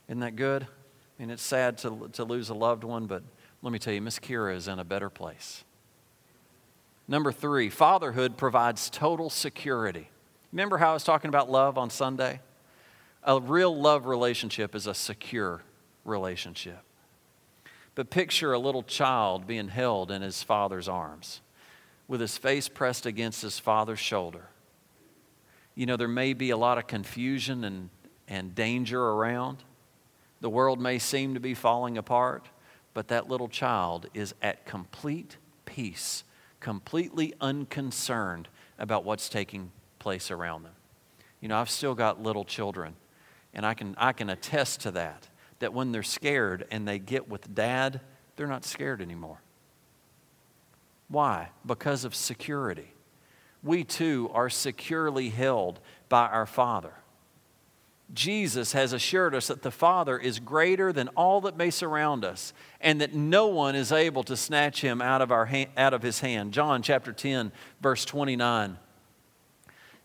Isn't 0.08 0.22
that 0.22 0.36
good? 0.36 0.64
I 0.64 1.22
mean, 1.22 1.30
it's 1.30 1.44
sad 1.44 1.78
to, 1.80 2.10
to 2.14 2.24
lose 2.24 2.50
a 2.50 2.54
loved 2.54 2.84
one, 2.84 3.06
but 3.06 3.24
let 3.62 3.74
me 3.74 3.80
tell 3.80 3.94
you, 3.94 4.02
Miss 4.02 4.20
Kira 4.20 4.56
is 4.56 4.68
in 4.68 4.80
a 4.80 4.84
better 4.84 5.10
place. 5.10 5.64
Number 7.08 7.32
three, 7.32 7.70
fatherhood 7.70 8.38
provides 8.38 8.90
total 8.90 9.30
security. 9.30 10.10
Remember 10.52 10.78
how 10.78 10.92
I 10.92 10.94
was 10.94 11.04
talking 11.04 11.30
about 11.30 11.50
love 11.50 11.78
on 11.78 11.90
Sunday? 11.90 12.42
A 13.24 13.40
real 13.40 13.76
love 13.76 14.06
relationship 14.06 14.76
is 14.76 14.88
a 14.88 14.94
secure 14.94 15.64
relationship. 16.06 16.80
But 17.96 18.10
picture 18.10 18.54
a 18.54 18.60
little 18.60 18.84
child 18.84 19.48
being 19.48 19.70
held 19.70 20.12
in 20.12 20.22
his 20.22 20.44
father's 20.44 20.88
arms 20.88 21.42
with 22.08 22.22
his 22.22 22.38
face 22.38 22.68
pressed 22.68 23.06
against 23.06 23.42
his 23.42 23.60
father's 23.60 24.00
shoulder. 24.00 24.50
You 25.76 25.86
know, 25.86 25.98
there 25.98 26.08
may 26.08 26.34
be 26.34 26.50
a 26.50 26.58
lot 26.58 26.78
of 26.78 26.88
confusion 26.88 27.64
and, 27.64 27.90
and 28.28 28.56
danger 28.56 29.02
around. 29.02 29.64
The 30.42 30.50
world 30.50 30.80
may 30.80 31.00
seem 31.00 31.34
to 31.34 31.40
be 31.40 31.54
falling 31.54 31.98
apart, 31.98 32.48
but 32.94 33.10
that 33.10 33.28
little 33.28 33.48
child 33.48 34.08
is 34.14 34.34
at 34.42 34.66
complete 34.66 35.38
peace, 35.66 36.24
completely 36.60 37.34
unconcerned 37.42 38.48
about 38.80 39.04
what's 39.04 39.30
taking 39.30 39.72
place 40.00 40.32
around 40.32 40.64
them. 40.64 40.74
You 41.42 41.50
know, 41.50 41.58
I've 41.58 41.70
still 41.70 41.94
got 41.94 42.22
little 42.22 42.46
children, 42.46 42.96
and 43.54 43.66
I 43.66 43.74
can, 43.74 43.96
I 43.98 44.14
can 44.14 44.30
attest 44.30 44.82
to 44.82 44.92
that, 44.92 45.28
that 45.60 45.74
when 45.74 45.92
they're 45.92 46.04
scared 46.04 46.66
and 46.72 46.88
they 46.88 47.00
get 47.00 47.30
with 47.30 47.54
dad, 47.54 48.02
they're 48.36 48.48
not 48.48 48.66
scared 48.66 49.02
anymore. 49.02 49.40
Why? 51.10 51.50
Because 51.66 52.06
of 52.06 52.16
security. 52.16 52.94
We 53.64 53.84
too 53.84 54.30
are 54.34 54.50
securely 54.50 55.30
held 55.30 55.80
by 56.10 56.28
our 56.28 56.46
Father. 56.46 56.94
Jesus 58.14 58.72
has 58.72 58.94
assured 58.94 59.36
us 59.36 59.48
that 59.48 59.64
the 59.64 59.72
Father 59.72 60.18
is 60.18 60.40
greater 60.40 60.94
than 60.94 61.10
all 61.10 61.42
that 61.42 61.58
may 61.58 61.70
surround 61.70 62.24
us 62.24 62.54
and 62.80 63.02
that 63.02 63.14
no 63.14 63.48
one 63.48 63.76
is 63.76 63.92
able 63.92 64.24
to 64.24 64.38
snatch 64.38 64.82
him 64.82 65.02
out 65.02 65.22
of, 65.22 65.32
our 65.32 65.46
hand, 65.46 65.70
out 65.76 65.94
of 65.94 66.04
his 66.04 66.22
hand. 66.22 66.54
John 66.54 66.82
chapter 66.82 67.12
10, 67.12 67.52
verse 67.82 68.06
29. 68.06 68.78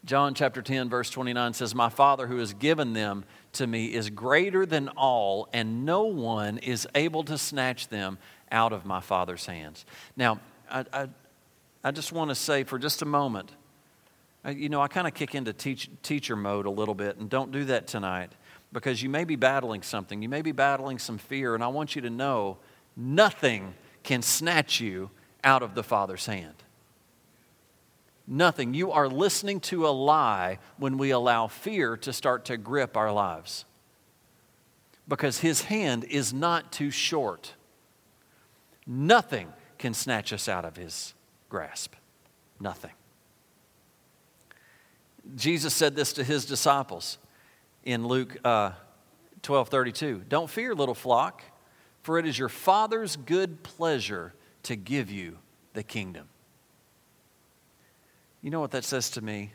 John 0.05 0.35
chapter 0.35 0.63
10, 0.63 0.89
verse 0.91 1.11
29 1.11 1.53
says, 1.53 1.77
My 1.77 1.89
Father 1.89 2.27
who 2.27 2.39
has 2.39 2.55
given 2.55 2.93
them 2.93 3.25
to 3.53 3.69
me 3.69 3.95
is 3.95 4.11
greater 4.11 4.67
than 4.67 4.89
all, 4.89 5.49
and 5.53 5.85
no 5.85 6.03
one 6.05 6.59
is 6.59 6.89
able 6.97 7.23
to 7.25 7.39
snatch 7.39 7.87
them 7.87 8.19
out 8.51 8.73
of 8.73 8.85
my 8.85 9.01
Father's 9.01 9.47
hands. 9.47 9.87
Now, 10.17 10.41
I, 10.73 10.85
I, 10.93 11.09
I 11.85 11.91
just 11.91 12.13
want 12.13 12.31
to 12.31 12.35
say 12.35 12.65
for 12.65 12.79
just 12.79 13.03
a 13.03 13.05
moment, 13.05 13.53
I, 14.45 14.51
you 14.51 14.69
know, 14.69 14.81
I 14.81 14.89
kind 14.89 15.07
of 15.07 15.15
kick 15.15 15.35
into 15.35 15.53
teach, 15.53 15.91
teacher 16.03 16.35
mode 16.35 16.67
a 16.67 16.71
little 16.71 16.95
bit, 16.95 17.19
and 17.19 17.29
don't 17.29 17.53
do 17.53 17.65
that 17.67 17.87
tonight 17.87 18.33
because 18.73 19.03
you 19.03 19.11
may 19.11 19.25
be 19.25 19.37
battling 19.37 19.83
something. 19.83 20.23
You 20.23 20.29
may 20.29 20.43
be 20.43 20.53
battling 20.53 20.99
some 20.99 21.19
fear, 21.19 21.55
and 21.55 21.63
I 21.63 21.69
want 21.69 21.95
you 21.95 22.03
to 22.03 22.11
know 22.11 22.57
nothing 22.97 23.75
can 24.03 24.23
snatch 24.23 24.81
you 24.81 25.11
out 25.45 25.63
of 25.63 25.75
the 25.75 25.83
Father's 25.83 26.27
hand. 26.27 26.55
Nothing. 28.27 28.73
You 28.73 28.93
are 28.93 29.09
listening 29.09 29.61
to 29.61 29.87
a 29.87 29.91
lie 29.91 30.59
when 30.79 30.97
we 30.97 31.11
allow 31.11 31.49
fear 31.49 31.97
to 31.99 32.13
start 32.13 32.47
to 32.47 32.57
grip 32.57 32.97
our 32.97 33.13
lives. 33.13 33.65
Because 35.07 35.41
his 35.41 35.63
hand 35.63 36.05
is 36.05 36.33
not 36.33 36.73
too 36.73 36.91
short. 36.91 37.55
Nothing 38.87 39.53
can 39.83 39.93
snatch 39.93 40.33
us 40.33 40.49
out 40.49 40.65
of 40.65 40.77
his 40.77 41.13
grasp. 41.49 41.95
Nothing. 42.61 42.93
Jesus 45.35 45.75
said 45.75 45.97
this 45.97 46.13
to 46.13 46.23
his 46.25 46.47
disciples 46.47 47.19
in 47.83 48.07
Luke 48.07 48.37
uh, 48.45 48.71
12 49.43 49.69
32. 49.69 50.23
Don't 50.29 50.49
fear, 50.49 50.73
little 50.73 50.95
flock, 50.95 51.43
for 52.01 52.17
it 52.21 52.27
is 52.27 52.39
your 52.39 52.49
Father's 52.49 53.17
good 53.17 53.65
pleasure 53.65 54.35
to 54.63 54.77
give 54.77 55.11
you 55.11 55.39
the 55.73 55.83
kingdom. 55.83 56.29
You 58.41 58.51
know 58.51 58.61
what 58.61 58.71
that 58.71 58.85
says 58.85 59.11
to 59.11 59.21
me? 59.21 59.53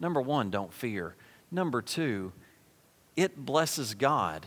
Number 0.00 0.20
one, 0.20 0.50
don't 0.50 0.72
fear. 0.72 1.14
Number 1.52 1.82
two, 1.82 2.32
it 3.14 3.36
blesses 3.36 3.94
God 3.94 4.44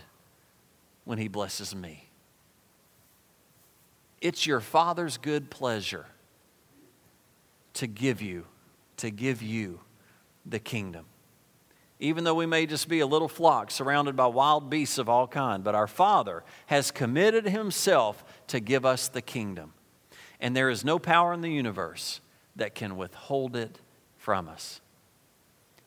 when 1.06 1.20
He 1.20 1.30
blesses 1.30 1.74
me. 1.74 2.11
It's 4.22 4.46
your 4.46 4.60
Father's 4.60 5.18
good 5.18 5.50
pleasure 5.50 6.06
to 7.74 7.88
give 7.88 8.22
you, 8.22 8.46
to 8.98 9.10
give 9.10 9.42
you 9.42 9.80
the 10.46 10.60
kingdom. 10.60 11.06
Even 12.00 12.24
though 12.24 12.36
we 12.36 12.46
may 12.46 12.66
just 12.66 12.88
be 12.88 13.00
a 13.00 13.08
little 13.08 13.28
flock 13.28 13.72
surrounded 13.72 14.16
by 14.16 14.28
wild 14.28 14.70
beasts 14.70 14.98
of 14.98 15.10
all 15.10 15.28
kind, 15.28 15.64
but 15.64 15.76
our 15.76 15.88
Father 15.88 16.44
has 16.68 16.92
committed 16.92 17.46
Himself 17.46 18.24
to 18.48 18.60
give 18.60 18.86
us 18.86 19.08
the 19.08 19.22
kingdom. 19.22 19.74
And 20.40 20.56
there 20.56 20.70
is 20.70 20.86
no 20.86 20.98
power 20.98 21.34
in 21.34 21.42
the 21.42 21.52
universe 21.52 22.22
that 22.56 22.76
can 22.76 22.98
withhold 22.98 23.56
it 23.56 23.80
from 24.18 24.48
us. 24.48 24.82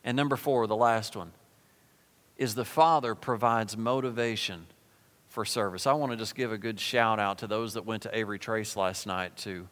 And 0.04 0.16
number 0.16 0.36
four, 0.36 0.66
the 0.66 0.76
last 0.76 1.16
one, 1.16 1.32
is 2.36 2.54
the 2.54 2.64
Father 2.64 3.14
provides 3.14 3.76
motivation 3.76 4.66
for 5.34 5.44
service. 5.44 5.88
I 5.88 5.94
want 5.94 6.12
to 6.12 6.16
just 6.16 6.36
give 6.36 6.52
a 6.52 6.56
good 6.56 6.78
shout 6.78 7.18
out 7.18 7.38
to 7.38 7.48
those 7.48 7.74
that 7.74 7.84
went 7.84 8.04
to 8.04 8.16
Avery 8.16 8.38
Trace 8.38 8.76
last 8.76 9.04
night 9.04 9.36
to 9.38 9.68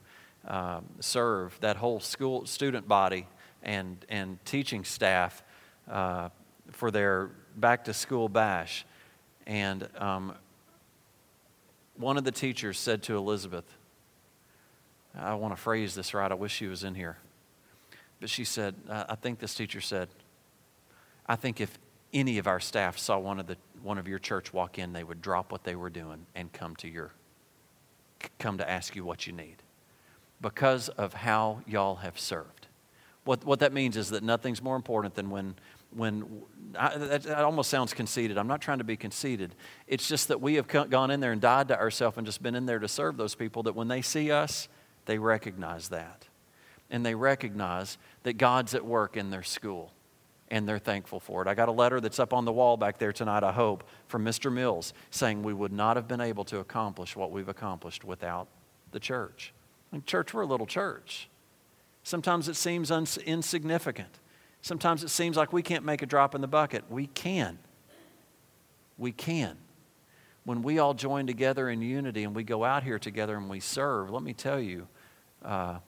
um, 0.49 0.85
serve 0.99 1.57
that 1.61 1.77
whole 1.77 2.01
school 2.01 2.47
student 2.47 2.89
body 2.89 3.29
and, 3.63 4.05
and 4.09 4.45
teaching 4.45 4.83
staff 4.83 5.45
uh, 5.89 6.31
for 6.73 6.91
their 6.91 7.31
back 7.55 7.85
to 7.85 7.95
school 7.95 8.29
bash. 8.29 8.85
And 9.47 9.89
um, 9.99 10.35
one 11.97 12.17
of 12.17 12.25
the 12.25 12.33
teachers 12.33 12.77
said 12.77 13.05
to 13.05 13.17
Elizabeth, 13.17 13.73
I 15.17 15.35
want 15.35 15.55
to 15.55 15.63
phrase 15.63 15.95
this 15.95 16.13
right, 16.13 16.33
I 16.33 16.35
wish 16.35 16.53
she 16.53 16.67
was 16.67 16.83
in 16.83 16.97
here. 16.97 17.19
But 18.19 18.31
she 18.31 18.45
said, 18.45 18.75
I 18.91 19.15
think 19.15 19.39
this 19.39 19.55
teacher 19.55 19.81
said, 19.81 20.09
I 21.25 21.37
think 21.37 21.61
if 21.61 21.79
any 22.13 22.39
of 22.39 22.49
our 22.49 22.59
staff 22.59 22.99
saw 22.99 23.17
one 23.21 23.39
of 23.39 23.47
the 23.47 23.57
one 23.83 23.99
of 23.99 24.09
your 24.09 24.19
church 24.19 24.53
walk 24.53 24.79
in, 24.79 24.93
they 24.93 25.05
would 25.05 25.21
drop 25.21 25.53
what 25.53 25.65
they 25.65 25.75
were 25.75 25.91
doing 25.91 26.27
and 26.35 26.53
come 26.53 26.77
to 26.77 26.89
your 26.89 27.13
come 28.39 28.59
to 28.59 28.71
ask 28.71 28.95
you 28.95 29.05
what 29.05 29.27
you 29.27 29.33
need 29.33 29.57
because 30.41 30.89
of 30.91 31.13
how 31.13 31.61
y'all 31.67 31.97
have 31.97 32.19
served. 32.19 32.69
What, 33.25 33.45
what 33.45 33.61
that 33.61 33.73
means 33.73 33.97
is 33.97 34.11
that 34.11 34.23
nothing's 34.23 34.63
more 34.63 34.77
important 34.77 35.15
than 35.15 35.31
when 35.31 35.55
when 35.95 36.43
I, 36.79 36.97
that, 36.97 37.23
that, 37.25 37.45
almost 37.45 37.69
sounds 37.69 37.93
conceited. 37.93 38.39
I'm 38.39 38.47
not 38.47 38.63
trying 38.63 38.79
to 38.79 38.85
be 38.85 38.97
conceited. 38.97 39.55
It's 39.87 40.09
just 40.09 40.29
that 40.29 40.41
we 40.41 40.55
have 40.55 40.67
gone 40.67 41.11
in 41.11 41.21
there 41.21 41.33
and 41.33 41.41
died 41.41 41.69
to 41.69 41.79
ourselves 41.79 42.17
and 42.17 42.27
just 42.27 42.43
been 42.43 42.55
in 42.55 42.65
there 42.65 42.79
to 42.79 42.89
serve 42.89 43.19
those 43.19 43.35
people 43.35 43.63
that 43.65 43.75
when 43.75 43.89
they 43.89 44.01
see 44.01 44.31
us, 44.31 44.69
they 45.05 45.19
recognize 45.19 45.89
that. 45.89 46.29
And 46.91 47.05
they 47.05 47.15
recognize 47.15 47.99
that 48.23 48.35
God's 48.35 48.75
at 48.75 48.87
work 48.87 49.19
in 49.19 49.29
their 49.31 49.43
school 49.43 49.93
and 50.53 50.69
they're 50.69 50.79
thankful 50.79 51.19
for 51.19 51.41
it. 51.41 51.49
I 51.49 51.55
got 51.55 51.71
a 51.71 51.73
letter 51.73 51.99
that's 51.99 52.19
up 52.19 52.35
on 52.35 52.45
the 52.45 52.53
wall 52.53 52.77
back 52.77 52.99
there 52.99 53.11
tonight, 53.11 53.43
I 53.43 53.53
hope, 53.53 53.85
from 54.07 54.23
Mr. 54.23 54.53
Mills 54.53 54.93
saying 55.11 55.43
we 55.43 55.55
would 55.55 55.73
not 55.73 55.97
have 55.97 56.07
been 56.07 56.21
able 56.21 56.45
to 56.45 56.59
accomplish 56.59 57.17
what 57.17 57.33
we've 57.33 57.49
accomplished 57.49 58.05
without 58.05 58.49
the 58.93 59.01
church. 59.01 59.55
And 59.93 60.05
church, 60.05 60.35
we're 60.35 60.43
a 60.43 60.47
little 60.47 60.67
church. 60.67 61.31
Sometimes 62.03 62.51
it 62.51 62.57
seems 62.57 62.91
uns- 62.91 63.17
insignificant. 63.17 64.21
Sometimes 64.61 65.03
it 65.03 65.09
seems 65.09 65.39
like 65.39 65.55
we 65.55 65.63
can't 65.63 65.87
make 65.87 66.03
a 66.03 66.07
drop 66.07 66.35
in 66.35 66.43
the 66.43 66.47
bucket. 66.47 66.85
We 66.91 67.07
can. 67.07 67.59
We 68.99 69.11
can. 69.11 69.57
When 70.45 70.63
we 70.63 70.79
all 70.79 70.93
join 70.93 71.27
together 71.27 71.71
in 71.71 71.81
unity 71.81 72.25
and 72.25 72.37
we 72.37 72.45
go 72.45 72.63
out 72.63 72.83
here 72.83 72.99
together 72.99 73.39
and 73.39 73.49
we 73.49 73.61
serve, 73.61 74.11
let 74.11 74.23
me 74.23 74.35
tell 74.35 74.61
you, 74.61 74.87
uh, 75.43 75.79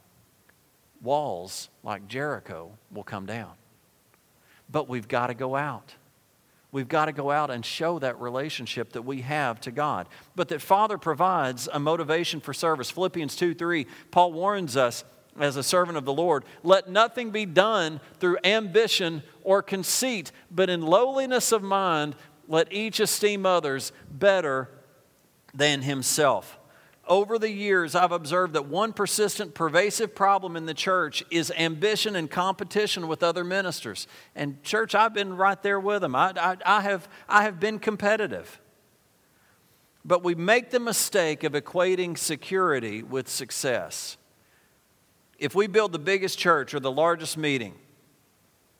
walls 1.02 1.68
like 1.82 2.08
Jericho 2.08 2.70
will 2.90 3.04
come 3.04 3.26
down. 3.26 3.52
But 4.70 4.88
we've 4.88 5.08
got 5.08 5.28
to 5.28 5.34
go 5.34 5.56
out. 5.56 5.94
We've 6.72 6.88
got 6.88 7.04
to 7.04 7.12
go 7.12 7.30
out 7.30 7.50
and 7.50 7.64
show 7.64 8.00
that 8.00 8.20
relationship 8.20 8.94
that 8.94 9.02
we 9.02 9.20
have 9.20 9.60
to 9.60 9.70
God. 9.70 10.08
But 10.34 10.48
that 10.48 10.60
Father 10.60 10.98
provides 10.98 11.68
a 11.72 11.78
motivation 11.78 12.40
for 12.40 12.52
service. 12.52 12.90
Philippians 12.90 13.36
2 13.36 13.54
3, 13.54 13.86
Paul 14.10 14.32
warns 14.32 14.76
us 14.76 15.04
as 15.38 15.56
a 15.56 15.62
servant 15.62 15.98
of 15.98 16.04
the 16.04 16.12
Lord, 16.12 16.44
let 16.62 16.88
nothing 16.88 17.30
be 17.30 17.46
done 17.46 18.00
through 18.18 18.38
ambition 18.44 19.22
or 19.42 19.62
conceit, 19.62 20.32
but 20.50 20.70
in 20.70 20.82
lowliness 20.82 21.52
of 21.52 21.62
mind, 21.62 22.16
let 22.48 22.72
each 22.72 23.00
esteem 23.00 23.46
others 23.46 23.92
better 24.10 24.68
than 25.52 25.82
himself. 25.82 26.58
Over 27.06 27.38
the 27.38 27.50
years, 27.50 27.94
I've 27.94 28.12
observed 28.12 28.54
that 28.54 28.66
one 28.66 28.92
persistent, 28.92 29.54
pervasive 29.54 30.14
problem 30.14 30.56
in 30.56 30.66
the 30.66 30.74
church 30.74 31.22
is 31.30 31.52
ambition 31.56 32.16
and 32.16 32.30
competition 32.30 33.08
with 33.08 33.22
other 33.22 33.44
ministers. 33.44 34.06
And, 34.34 34.62
church, 34.62 34.94
I've 34.94 35.12
been 35.12 35.36
right 35.36 35.62
there 35.62 35.78
with 35.78 36.00
them. 36.00 36.14
I, 36.14 36.32
I, 36.36 36.56
I 36.64 36.80
have, 36.80 37.08
I 37.28 37.42
have 37.42 37.60
been 37.60 37.78
competitive. 37.78 38.60
But 40.04 40.24
we 40.24 40.34
make 40.34 40.70
the 40.70 40.80
mistake 40.80 41.44
of 41.44 41.52
equating 41.52 42.16
security 42.16 43.02
with 43.02 43.28
success 43.28 44.16
if 45.38 45.54
we 45.54 45.66
build 45.66 45.92
the 45.92 45.98
biggest 45.98 46.38
church 46.38 46.74
or 46.74 46.80
the 46.80 46.90
largest 46.90 47.36
meeting, 47.36 47.74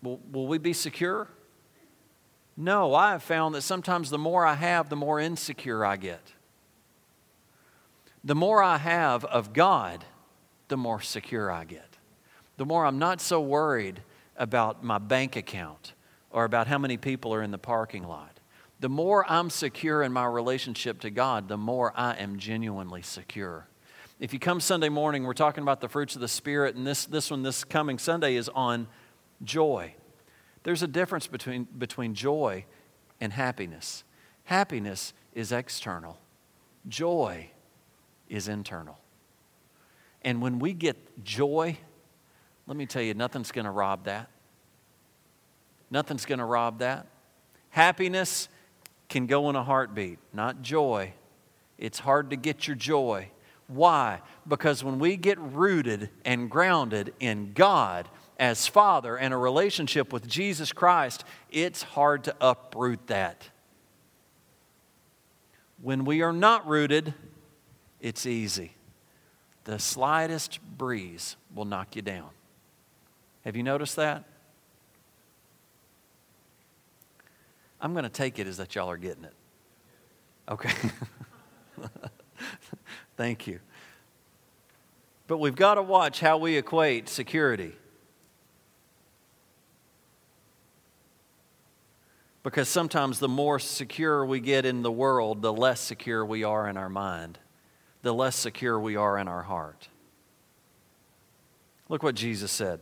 will, 0.02 0.20
will 0.30 0.46
we 0.46 0.58
be 0.58 0.72
secure? 0.72 1.28
No, 2.56 2.94
I 2.94 3.10
have 3.10 3.22
found 3.22 3.54
that 3.54 3.62
sometimes 3.62 4.10
the 4.10 4.18
more 4.18 4.46
I 4.46 4.54
have, 4.54 4.88
the 4.88 4.96
more 4.96 5.18
insecure 5.18 5.84
I 5.84 5.96
get. 5.96 6.32
The 8.24 8.34
more 8.34 8.62
I 8.62 8.78
have 8.78 9.24
of 9.26 9.52
God, 9.52 10.02
the 10.68 10.78
more 10.78 11.02
secure 11.02 11.52
I 11.52 11.64
get. 11.64 11.98
The 12.56 12.64
more 12.64 12.86
I'm 12.86 12.98
not 12.98 13.20
so 13.20 13.40
worried 13.40 14.02
about 14.36 14.82
my 14.82 14.98
bank 14.98 15.36
account 15.36 15.92
or 16.30 16.44
about 16.44 16.66
how 16.66 16.78
many 16.78 16.96
people 16.96 17.34
are 17.34 17.42
in 17.42 17.50
the 17.50 17.58
parking 17.58 18.02
lot. 18.02 18.40
The 18.80 18.88
more 18.88 19.30
I'm 19.30 19.50
secure 19.50 20.02
in 20.02 20.12
my 20.12 20.24
relationship 20.24 21.00
to 21.00 21.10
God, 21.10 21.48
the 21.48 21.58
more 21.58 21.92
I 21.94 22.14
am 22.14 22.38
genuinely 22.38 23.02
secure. 23.02 23.68
If 24.18 24.32
you 24.32 24.38
come 24.38 24.58
Sunday 24.58 24.88
morning, 24.88 25.24
we're 25.24 25.34
talking 25.34 25.62
about 25.62 25.80
the 25.80 25.88
fruits 25.88 26.14
of 26.14 26.20
the 26.20 26.28
Spirit, 26.28 26.76
and 26.76 26.86
this, 26.86 27.04
this 27.04 27.30
one, 27.30 27.42
this 27.42 27.62
coming 27.62 27.98
Sunday, 27.98 28.36
is 28.36 28.48
on 28.48 28.86
joy. 29.42 29.94
There's 30.62 30.82
a 30.82 30.88
difference 30.88 31.26
between, 31.26 31.64
between 31.76 32.14
joy 32.14 32.64
and 33.20 33.32
happiness. 33.32 34.02
Happiness 34.44 35.12
is 35.34 35.52
external, 35.52 36.18
joy 36.88 37.50
is 38.28 38.48
internal. 38.48 38.98
And 40.22 40.40
when 40.40 40.58
we 40.58 40.72
get 40.72 41.24
joy, 41.24 41.78
let 42.66 42.76
me 42.76 42.86
tell 42.86 43.02
you, 43.02 43.14
nothing's 43.14 43.52
going 43.52 43.66
to 43.66 43.70
rob 43.70 44.04
that. 44.04 44.30
Nothing's 45.90 46.24
going 46.24 46.38
to 46.38 46.44
rob 46.44 46.78
that. 46.78 47.06
Happiness 47.70 48.48
can 49.08 49.26
go 49.26 49.50
in 49.50 49.56
a 49.56 49.62
heartbeat, 49.62 50.18
not 50.32 50.62
joy. 50.62 51.12
It's 51.76 51.98
hard 51.98 52.30
to 52.30 52.36
get 52.36 52.66
your 52.66 52.76
joy. 52.76 53.30
Why? 53.66 54.20
Because 54.46 54.82
when 54.82 54.98
we 54.98 55.16
get 55.16 55.38
rooted 55.38 56.10
and 56.24 56.50
grounded 56.50 57.14
in 57.20 57.52
God 57.52 58.08
as 58.38 58.66
Father 58.66 59.16
and 59.16 59.32
a 59.32 59.36
relationship 59.36 60.12
with 60.12 60.26
Jesus 60.26 60.72
Christ, 60.72 61.24
it's 61.50 61.82
hard 61.82 62.24
to 62.24 62.36
uproot 62.40 63.06
that. 63.08 63.48
When 65.80 66.04
we 66.04 66.22
are 66.22 66.32
not 66.32 66.66
rooted, 66.66 67.14
it's 68.04 68.26
easy. 68.26 68.72
The 69.64 69.78
slightest 69.78 70.60
breeze 70.76 71.36
will 71.54 71.64
knock 71.64 71.96
you 71.96 72.02
down. 72.02 72.28
Have 73.46 73.56
you 73.56 73.62
noticed 73.62 73.96
that? 73.96 74.24
I'm 77.80 77.94
going 77.94 78.04
to 78.04 78.10
take 78.10 78.38
it 78.38 78.46
as 78.46 78.58
that 78.58 78.74
y'all 78.74 78.90
are 78.90 78.98
getting 78.98 79.24
it. 79.24 79.32
Okay. 80.50 80.70
Thank 83.16 83.46
you. 83.46 83.58
But 85.26 85.38
we've 85.38 85.56
got 85.56 85.76
to 85.76 85.82
watch 85.82 86.20
how 86.20 86.36
we 86.36 86.58
equate 86.58 87.08
security. 87.08 87.72
Because 92.42 92.68
sometimes 92.68 93.18
the 93.18 93.28
more 93.28 93.58
secure 93.58 94.26
we 94.26 94.40
get 94.40 94.66
in 94.66 94.82
the 94.82 94.92
world, 94.92 95.40
the 95.40 95.54
less 95.54 95.80
secure 95.80 96.22
we 96.22 96.44
are 96.44 96.68
in 96.68 96.76
our 96.76 96.90
mind, 96.90 97.38
the 98.04 98.14
less 98.14 98.36
secure 98.36 98.78
we 98.78 98.96
are 98.96 99.18
in 99.18 99.26
our 99.26 99.42
heart. 99.42 99.88
Look 101.88 102.02
what 102.02 102.14
Jesus 102.14 102.52
said. 102.52 102.80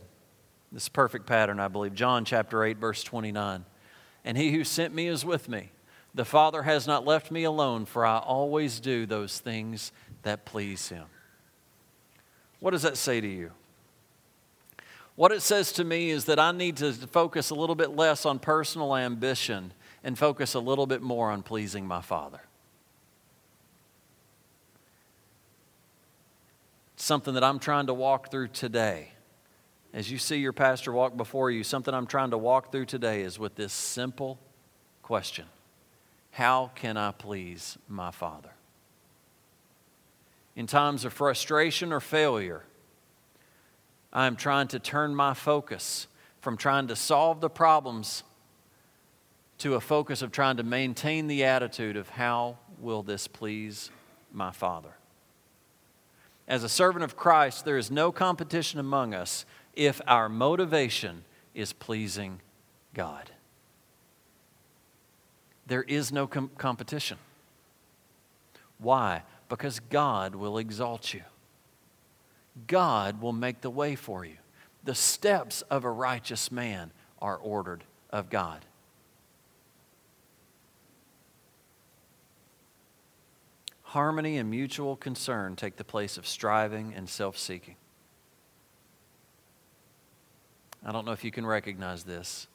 This 0.71 0.83
is 0.83 0.89
perfect 0.89 1.25
pattern, 1.25 1.61
I 1.61 1.69
believe. 1.69 1.95
John 1.95 2.25
chapter 2.25 2.63
8, 2.63 2.77
verse 2.77 3.03
29. 3.03 3.63
And 4.25 4.37
he 4.37 4.51
who 4.51 4.63
sent 4.63 4.93
me 4.93 5.07
is 5.07 5.23
with 5.23 5.47
me. 5.47 5.71
The 6.13 6.25
Father 6.25 6.63
has 6.63 6.85
not 6.85 7.05
left 7.05 7.31
me 7.31 7.45
alone, 7.45 7.85
for 7.85 8.05
I 8.05 8.17
always 8.19 8.81
do 8.81 9.05
those 9.05 9.39
things 9.39 9.93
that 10.23 10.45
please 10.45 10.89
Him. 10.89 11.05
What 12.59 12.71
does 12.71 12.83
that 12.83 12.97
say 12.97 13.21
to 13.21 13.27
you? 13.27 13.51
What 15.15 15.31
it 15.31 15.41
says 15.41 15.71
to 15.73 15.83
me 15.83 16.09
is 16.09 16.25
that 16.25 16.39
I 16.39 16.51
need 16.51 16.77
to 16.77 16.91
focus 16.93 17.49
a 17.49 17.55
little 17.55 17.75
bit 17.75 17.95
less 17.95 18.25
on 18.25 18.39
personal 18.39 18.95
ambition 18.95 19.73
and 20.03 20.17
focus 20.17 20.53
a 20.53 20.59
little 20.59 20.85
bit 20.85 21.01
more 21.01 21.31
on 21.31 21.43
pleasing 21.43 21.87
my 21.87 22.01
Father. 22.01 22.41
Something 26.95 27.33
that 27.33 27.43
I'm 27.43 27.59
trying 27.59 27.87
to 27.87 27.93
walk 27.93 28.31
through 28.31 28.49
today. 28.49 29.09
As 29.93 30.11
you 30.11 30.17
see 30.17 30.37
your 30.37 30.53
pastor 30.53 30.91
walk 30.91 31.15
before 31.15 31.51
you, 31.51 31.63
something 31.63 31.93
I'm 31.93 32.07
trying 32.07 32.31
to 32.31 32.37
walk 32.37 32.71
through 32.71 32.85
today 32.85 33.21
is 33.21 33.37
with 33.37 33.55
this 33.55 33.73
simple 33.73 34.39
question 35.01 35.45
How 36.31 36.71
can 36.75 36.97
I 36.97 37.11
please 37.11 37.77
my 37.87 38.11
Father? 38.11 38.51
in 40.55 40.67
times 40.67 41.05
of 41.05 41.13
frustration 41.13 41.91
or 41.91 41.99
failure, 41.99 42.63
I 44.11 44.27
am 44.27 44.35
trying 44.35 44.67
to 44.69 44.79
turn 44.79 45.15
my 45.15 45.33
focus 45.33 46.07
from 46.41 46.57
trying 46.57 46.87
to 46.87 46.95
solve 46.95 47.41
the 47.41 47.49
problems 47.49 48.23
to 49.59 49.75
a 49.75 49.81
focus 49.81 50.21
of 50.21 50.31
trying 50.31 50.57
to 50.57 50.63
maintain 50.63 51.27
the 51.27 51.45
attitude 51.45 51.97
of 51.97 52.09
how 52.09 52.57
will 52.79 53.01
this 53.01 53.27
please 53.27 53.89
my 54.31 54.51
Father. 54.51 54.93
As 56.47 56.63
a 56.63 56.69
servant 56.69 57.03
of 57.03 57.15
Christ, 57.15 57.65
there 57.65 57.77
is 57.77 57.89
no 57.89 58.11
competition 58.11 58.79
among 58.79 59.13
us 59.13 59.45
if 59.73 60.01
our 60.07 60.27
motivation 60.29 61.23
is 61.53 61.73
pleasing 61.73 62.41
God. 62.93 63.31
There 65.65 65.83
is 65.83 66.11
no 66.11 66.27
com- 66.27 66.51
competition. 66.57 67.17
Why? 68.77 69.23
Because 69.47 69.79
God 69.79 70.35
will 70.35 70.57
exalt 70.57 71.13
you. 71.13 71.21
God 72.67 73.21
will 73.21 73.33
make 73.33 73.61
the 73.61 73.69
way 73.69 73.95
for 73.95 74.25
you. 74.25 74.37
The 74.83 74.95
steps 74.95 75.61
of 75.63 75.85
a 75.85 75.91
righteous 75.91 76.51
man 76.51 76.91
are 77.21 77.37
ordered 77.37 77.83
of 78.09 78.29
God. 78.29 78.65
Harmony 83.93 84.39
and 84.39 84.49
mutual 84.49 84.95
concern 84.95 85.55
take 85.55 85.75
the 85.75 85.83
place 85.83 86.17
of 86.17 86.25
striving 86.25 86.95
and 86.95 87.07
self 87.07 87.37
seeking. 87.37 87.75
I 90.83 90.91
don't 90.91 91.05
know 91.05 91.11
if 91.11 91.23
you 91.23 91.29
can 91.29 91.45
recognize 91.45 92.03
this, 92.03 92.47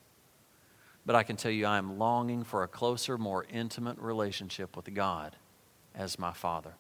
but 1.07 1.15
I 1.15 1.23
can 1.23 1.37
tell 1.37 1.53
you 1.53 1.65
I 1.65 1.79
am 1.79 1.97
longing 1.97 2.43
for 2.43 2.65
a 2.65 2.67
closer, 2.67 3.17
more 3.17 3.47
intimate 3.53 3.99
relationship 3.99 4.75
with 4.75 4.93
God 4.93 5.37
as 5.95 6.19
my 6.19 6.33
Father. 6.33 6.73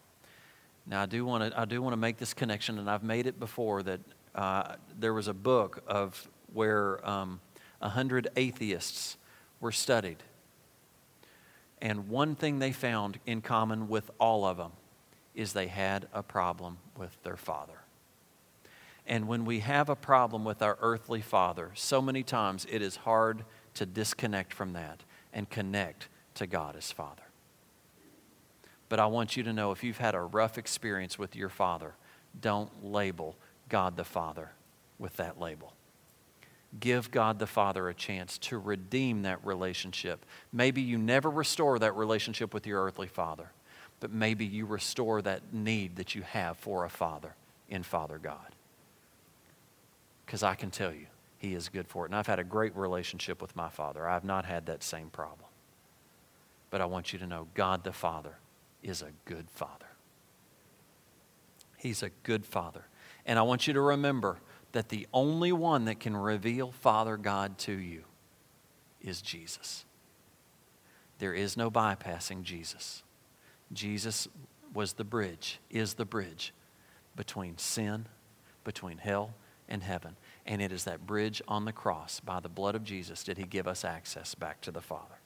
Now, 0.88 1.02
I 1.02 1.06
do 1.06 1.24
want 1.24 1.52
to 1.52 1.60
I 1.60 1.64
do 1.64 1.80
want 1.80 1.92
to 1.92 1.96
make 1.96 2.16
this 2.16 2.34
connection, 2.34 2.80
and 2.80 2.90
I've 2.90 3.04
made 3.04 3.28
it 3.28 3.38
before 3.38 3.84
that 3.84 4.00
uh, 4.34 4.74
there 4.98 5.14
was 5.14 5.28
a 5.28 5.34
book 5.34 5.84
of 5.86 6.28
where 6.52 7.08
um, 7.08 7.38
a 7.80 7.90
hundred 7.90 8.26
atheists 8.34 9.18
were 9.60 9.70
studied. 9.70 10.20
And 11.80 12.08
one 12.08 12.34
thing 12.34 12.58
they 12.58 12.72
found 12.72 13.18
in 13.26 13.40
common 13.40 13.88
with 13.88 14.10
all 14.18 14.44
of 14.44 14.56
them 14.56 14.72
is 15.34 15.52
they 15.52 15.68
had 15.68 16.08
a 16.12 16.22
problem 16.22 16.78
with 16.96 17.16
their 17.22 17.36
father. 17.36 17.80
And 19.06 19.26
when 19.26 19.44
we 19.44 19.60
have 19.60 19.88
a 19.88 19.96
problem 19.96 20.44
with 20.44 20.60
our 20.60 20.76
earthly 20.80 21.22
father, 21.22 21.70
so 21.74 22.02
many 22.02 22.22
times 22.22 22.66
it 22.70 22.82
is 22.82 22.96
hard 22.96 23.44
to 23.74 23.86
disconnect 23.86 24.52
from 24.52 24.74
that 24.74 25.02
and 25.32 25.48
connect 25.48 26.08
to 26.34 26.46
God 26.46 26.76
as 26.76 26.92
Father. 26.92 27.22
But 28.88 29.00
I 29.00 29.06
want 29.06 29.36
you 29.36 29.42
to 29.44 29.52
know 29.52 29.72
if 29.72 29.82
you've 29.84 29.98
had 29.98 30.14
a 30.14 30.20
rough 30.20 30.58
experience 30.58 31.18
with 31.18 31.36
your 31.36 31.48
father, 31.48 31.94
don't 32.40 32.84
label 32.84 33.36
God 33.68 33.96
the 33.96 34.04
Father 34.04 34.52
with 34.98 35.16
that 35.16 35.38
label. 35.38 35.72
Give 36.78 37.10
God 37.10 37.38
the 37.38 37.46
Father 37.46 37.88
a 37.88 37.94
chance 37.94 38.36
to 38.38 38.58
redeem 38.58 39.22
that 39.22 39.44
relationship. 39.44 40.24
Maybe 40.52 40.82
you 40.82 40.98
never 40.98 41.30
restore 41.30 41.78
that 41.78 41.96
relationship 41.96 42.52
with 42.52 42.66
your 42.66 42.84
earthly 42.84 43.08
father, 43.08 43.50
but 44.00 44.12
maybe 44.12 44.44
you 44.44 44.66
restore 44.66 45.22
that 45.22 45.52
need 45.52 45.96
that 45.96 46.14
you 46.14 46.22
have 46.22 46.58
for 46.58 46.84
a 46.84 46.90
father 46.90 47.34
in 47.70 47.82
Father 47.82 48.18
God. 48.18 48.54
Because 50.26 50.42
I 50.42 50.54
can 50.54 50.70
tell 50.70 50.92
you, 50.92 51.06
He 51.38 51.54
is 51.54 51.70
good 51.70 51.88
for 51.88 52.04
it. 52.04 52.10
And 52.10 52.16
I've 52.16 52.26
had 52.26 52.38
a 52.38 52.44
great 52.44 52.76
relationship 52.76 53.40
with 53.40 53.56
my 53.56 53.70
father. 53.70 54.06
I've 54.06 54.24
not 54.24 54.44
had 54.44 54.66
that 54.66 54.82
same 54.82 55.08
problem. 55.08 55.48
But 56.70 56.82
I 56.82 56.84
want 56.84 57.14
you 57.14 57.18
to 57.20 57.26
know 57.26 57.48
God 57.54 57.82
the 57.82 57.92
Father 57.92 58.36
is 58.82 59.00
a 59.00 59.12
good 59.24 59.48
father. 59.50 59.86
He's 61.78 62.02
a 62.02 62.10
good 62.24 62.44
father. 62.44 62.84
And 63.24 63.38
I 63.38 63.42
want 63.42 63.66
you 63.66 63.72
to 63.72 63.80
remember 63.80 64.38
that 64.72 64.88
the 64.88 65.06
only 65.12 65.52
one 65.52 65.86
that 65.86 66.00
can 66.00 66.16
reveal 66.16 66.72
Father 66.72 67.16
God 67.16 67.58
to 67.58 67.72
you 67.72 68.04
is 69.00 69.22
Jesus. 69.22 69.84
There 71.18 71.34
is 71.34 71.56
no 71.56 71.70
bypassing 71.70 72.42
Jesus. 72.42 73.02
Jesus 73.72 74.28
was 74.72 74.94
the 74.94 75.04
bridge, 75.04 75.58
is 75.70 75.94
the 75.94 76.04
bridge 76.04 76.52
between 77.16 77.58
sin, 77.58 78.06
between 78.64 78.98
hell 78.98 79.34
and 79.68 79.82
heaven. 79.82 80.16
And 80.46 80.62
it 80.62 80.72
is 80.72 80.84
that 80.84 81.06
bridge 81.06 81.42
on 81.48 81.64
the 81.64 81.72
cross, 81.72 82.20
by 82.20 82.40
the 82.40 82.48
blood 82.48 82.74
of 82.74 82.84
Jesus, 82.84 83.24
did 83.24 83.38
he 83.38 83.44
give 83.44 83.66
us 83.66 83.84
access 83.84 84.34
back 84.34 84.60
to 84.62 84.70
the 84.70 84.80
Father. 84.80 85.18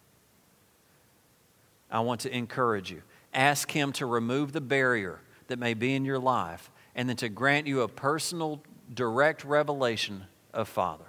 I 1.90 2.00
want 2.00 2.22
to 2.22 2.34
encourage 2.34 2.90
you. 2.90 3.02
Ask 3.34 3.70
him 3.70 3.92
to 3.92 4.06
remove 4.06 4.52
the 4.52 4.60
barrier 4.60 5.20
that 5.48 5.58
may 5.58 5.74
be 5.74 5.94
in 5.94 6.04
your 6.04 6.18
life 6.18 6.70
and 6.94 7.08
then 7.08 7.16
to 7.16 7.28
grant 7.28 7.66
you 7.66 7.82
a 7.82 7.88
personal, 7.88 8.62
direct 8.92 9.44
revelation 9.44 10.24
of 10.52 10.68
Father. 10.68 11.04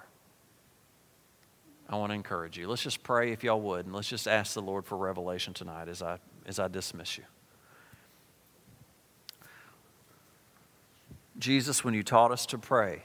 I 1.88 1.96
want 1.96 2.10
to 2.10 2.14
encourage 2.14 2.56
you. 2.56 2.66
Let's 2.66 2.82
just 2.82 3.02
pray 3.02 3.32
if 3.32 3.44
y'all 3.44 3.60
would, 3.60 3.86
and 3.86 3.94
let's 3.94 4.08
just 4.08 4.26
ask 4.26 4.54
the 4.54 4.62
Lord 4.62 4.86
for 4.86 4.96
revelation 4.96 5.52
tonight 5.52 5.88
as 5.88 6.02
I, 6.02 6.18
as 6.46 6.58
I 6.58 6.68
dismiss 6.68 7.18
you. 7.18 7.24
Jesus, 11.38 11.84
when 11.84 11.94
you 11.94 12.02
taught 12.02 12.30
us 12.30 12.46
to 12.46 12.58
pray, 12.58 13.02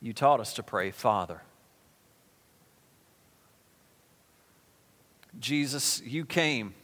you 0.00 0.12
taught 0.12 0.40
us 0.40 0.52
to 0.54 0.62
pray, 0.62 0.90
Father. 0.90 1.42
Jesus, 5.38 6.02
you 6.04 6.24
came 6.24 6.74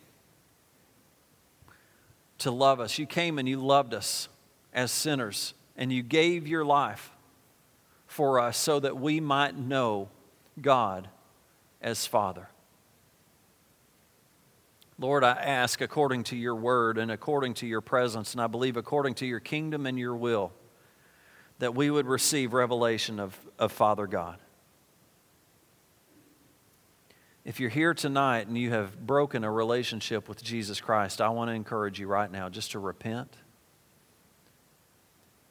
to 2.38 2.50
love 2.50 2.80
us. 2.80 2.98
You 2.98 3.06
came 3.06 3.38
and 3.38 3.48
you 3.48 3.58
loved 3.58 3.94
us 3.94 4.28
as 4.72 4.90
sinners, 4.92 5.54
and 5.76 5.92
you 5.92 6.02
gave 6.02 6.46
your 6.46 6.64
life 6.64 7.10
for 8.06 8.38
us 8.38 8.56
so 8.56 8.78
that 8.80 8.96
we 8.96 9.20
might 9.20 9.56
know 9.56 10.08
God 10.60 11.08
as 11.80 12.06
Father. 12.06 12.48
Lord, 14.98 15.24
I 15.24 15.32
ask 15.32 15.80
according 15.80 16.24
to 16.24 16.36
your 16.36 16.54
word 16.54 16.98
and 16.98 17.10
according 17.10 17.54
to 17.54 17.66
your 17.66 17.80
presence, 17.80 18.32
and 18.32 18.40
I 18.40 18.46
believe 18.46 18.76
according 18.76 19.14
to 19.14 19.26
your 19.26 19.40
kingdom 19.40 19.86
and 19.86 19.98
your 19.98 20.14
will, 20.14 20.52
that 21.58 21.74
we 21.74 21.90
would 21.90 22.06
receive 22.06 22.52
revelation 22.52 23.18
of, 23.18 23.36
of 23.58 23.72
Father 23.72 24.06
God. 24.06 24.38
If 27.44 27.60
you're 27.60 27.70
here 27.70 27.92
tonight 27.92 28.46
and 28.46 28.56
you 28.56 28.70
have 28.70 29.04
broken 29.04 29.44
a 29.44 29.50
relationship 29.50 30.28
with 30.28 30.42
Jesus 30.42 30.80
Christ, 30.80 31.20
I 31.20 31.28
want 31.28 31.50
to 31.50 31.54
encourage 31.54 31.98
you 31.98 32.06
right 32.06 32.30
now 32.30 32.48
just 32.48 32.70
to 32.72 32.78
repent 32.78 33.36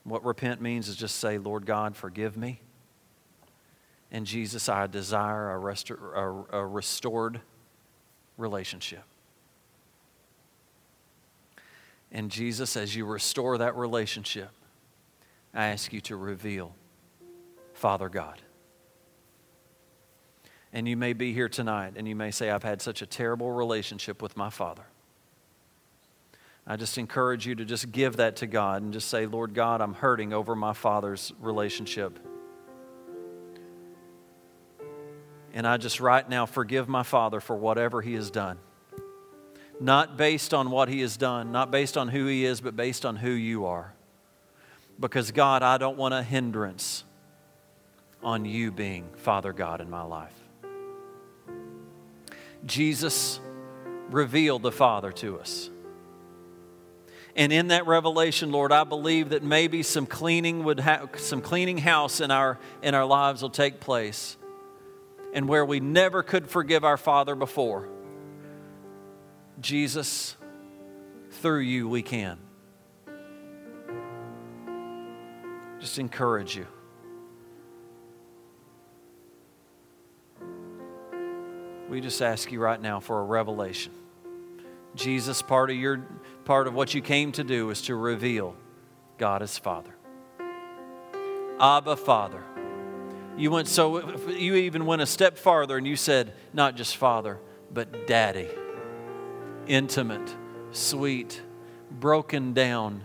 what 0.04 0.24
repent 0.26 0.62
means 0.62 0.88
is 0.88 0.96
just 0.96 1.18
say, 1.18 1.38
Lord 1.38 1.66
God, 1.66 1.96
forgive 1.96 2.36
me. 2.36 2.60
And 4.12 4.26
Jesus, 4.26 4.70
I 4.70 4.86
desire 4.88 5.52
a, 5.52 5.60
a, 5.60 6.60
a 6.60 6.66
restored 6.66 7.42
relationship. 8.38 9.04
And 12.12 12.30
Jesus, 12.30 12.78
as 12.78 12.96
you 12.96 13.06
restore 13.06 13.58
that 13.58 13.76
relationship, 13.76 14.52
I 15.54 15.68
ask 15.68 15.92
you 15.92 16.02
to 16.02 16.16
reveal 16.16 16.76
Father 17.74 18.08
God. 18.08 18.42
And 20.72 20.88
you 20.88 20.98
may 20.98 21.13
be 21.13 21.34
here 21.34 21.50
tonight 21.50 21.94
and 21.96 22.08
you 22.08 22.16
may 22.16 22.32
say, 22.32 22.50
I've 22.50 22.63
had 22.63 22.82
such 22.82 23.02
a 23.02 23.06
terrible 23.06 23.52
relationship 23.52 24.22
with 24.22 24.38
my 24.38 24.50
Father. 24.50 24.84
I 26.65 26.78
just 26.78 26.97
encourage 26.97 27.45
you 27.45 27.56
to 27.56 27.65
just 27.65 27.91
give 27.91 28.17
that 28.17 28.38
to 28.38 28.47
God 28.47 28.82
and 28.82 28.93
just 28.93 29.10
say, 29.10 29.26
Lord 29.26 29.54
God, 29.54 29.82
I'm 29.82 29.93
hurting 29.93 30.32
over 30.32 30.56
my 30.56 30.73
father's 30.73 31.34
relationship. 31.41 32.19
And 35.54 35.67
I 35.67 35.78
just 35.78 35.99
right 35.99 36.28
now 36.28 36.45
forgive 36.45 36.88
my 36.88 37.04
father 37.04 37.39
for 37.39 37.56
whatever 37.56 38.02
he 38.02 38.13
has 38.13 38.32
done. 38.32 38.60
Not 39.80 40.17
based 40.17 40.54
on 40.54 40.71
what 40.71 40.88
he 40.88 41.02
has 41.02 41.17
done, 41.17 41.52
not 41.52 41.69
based 41.69 41.97
on 41.97 42.08
who 42.08 42.26
he 42.28 42.45
is, 42.45 42.62
but 42.62 42.76
based 42.76 43.06
on 43.06 43.17
who 43.17 43.30
you 43.30 43.65
are. 43.65 43.93
Because, 44.99 45.32
God, 45.32 45.63
I 45.63 45.78
don't 45.78 45.97
want 45.97 46.13
a 46.13 46.23
hindrance 46.23 47.04
on 48.23 48.45
you 48.45 48.71
being 48.71 49.10
Father 49.17 49.52
God 49.52 49.82
in 49.82 49.89
my 49.89 50.04
life. 50.04 50.34
Jesus 52.65 53.41
revealed 54.10 54.63
the 54.63 54.71
Father 54.71 55.12
to 55.12 55.39
us. 55.39 55.69
And 57.36 57.52
in 57.52 57.69
that 57.69 57.88
revelation, 57.88 58.52
Lord, 58.52 58.72
I 58.72 58.84
believe 58.84 59.30
that 59.30 59.41
maybe 59.41 59.82
some 59.82 60.06
cleaning 60.06 60.63
would 60.65 60.80
ha- 60.80 61.08
some 61.17 61.41
cleaning 61.41 61.80
house 61.80 62.22
in 62.22 62.30
our 62.30 62.60
in 62.84 62.93
our 62.93 63.06
lives 63.06 63.41
will 63.41 63.50
take 63.50 63.80
place. 63.80 64.38
And 65.34 65.48
where 65.48 65.65
we 65.65 65.80
never 65.80 66.22
could 66.22 66.48
forgive 66.48 66.84
our 66.84 66.98
Father 66.98 67.34
before, 67.34 67.89
Jesus, 69.60 70.38
through 71.32 71.62
you 71.62 71.89
we 71.89 72.04
can. 72.04 72.38
Just 75.80 75.98
encourage 75.98 76.56
you. 76.56 76.67
We 81.89 82.00
just 82.00 82.22
ask 82.22 82.52
you 82.52 82.60
right 82.60 82.80
now 82.80 83.00
for 83.00 83.19
a 83.19 83.24
revelation. 83.24 83.91
Jesus, 84.95 85.41
part 85.41 85.69
of 85.69 85.75
your 85.75 86.06
part 86.45 86.67
of 86.67 86.73
what 86.73 86.93
you 86.93 87.01
came 87.01 87.32
to 87.34 87.43
do 87.43 87.69
is 87.69 87.82
to 87.84 87.95
reveal 87.95 88.56
God 89.17 89.41
as 89.41 89.58
Father. 89.58 89.95
Abba, 91.60 91.95
Father. 91.95 92.43
You 93.38 93.49
went 93.49 93.67
so 93.67 94.29
you 94.29 94.56
even 94.56 94.86
went 94.86 95.01
a 95.01 95.06
step 95.06 95.38
farther 95.38 95.77
and 95.77 95.88
you 95.88 95.95
said 95.95 96.34
not 96.53 96.75
just 96.75 96.97
Father, 96.97 97.39
but 97.71 98.06
Daddy. 98.06 98.47
Intimate, 99.65 100.36
sweet, 100.71 101.41
broken 101.89 102.53
down, 102.53 103.03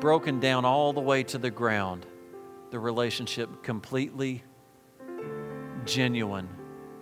broken 0.00 0.40
down 0.40 0.64
all 0.64 0.92
the 0.92 1.00
way 1.00 1.22
to 1.24 1.38
the 1.38 1.50
ground. 1.50 2.06
The 2.70 2.78
relationship 2.78 3.62
completely 3.62 4.42
genuine 5.84 6.48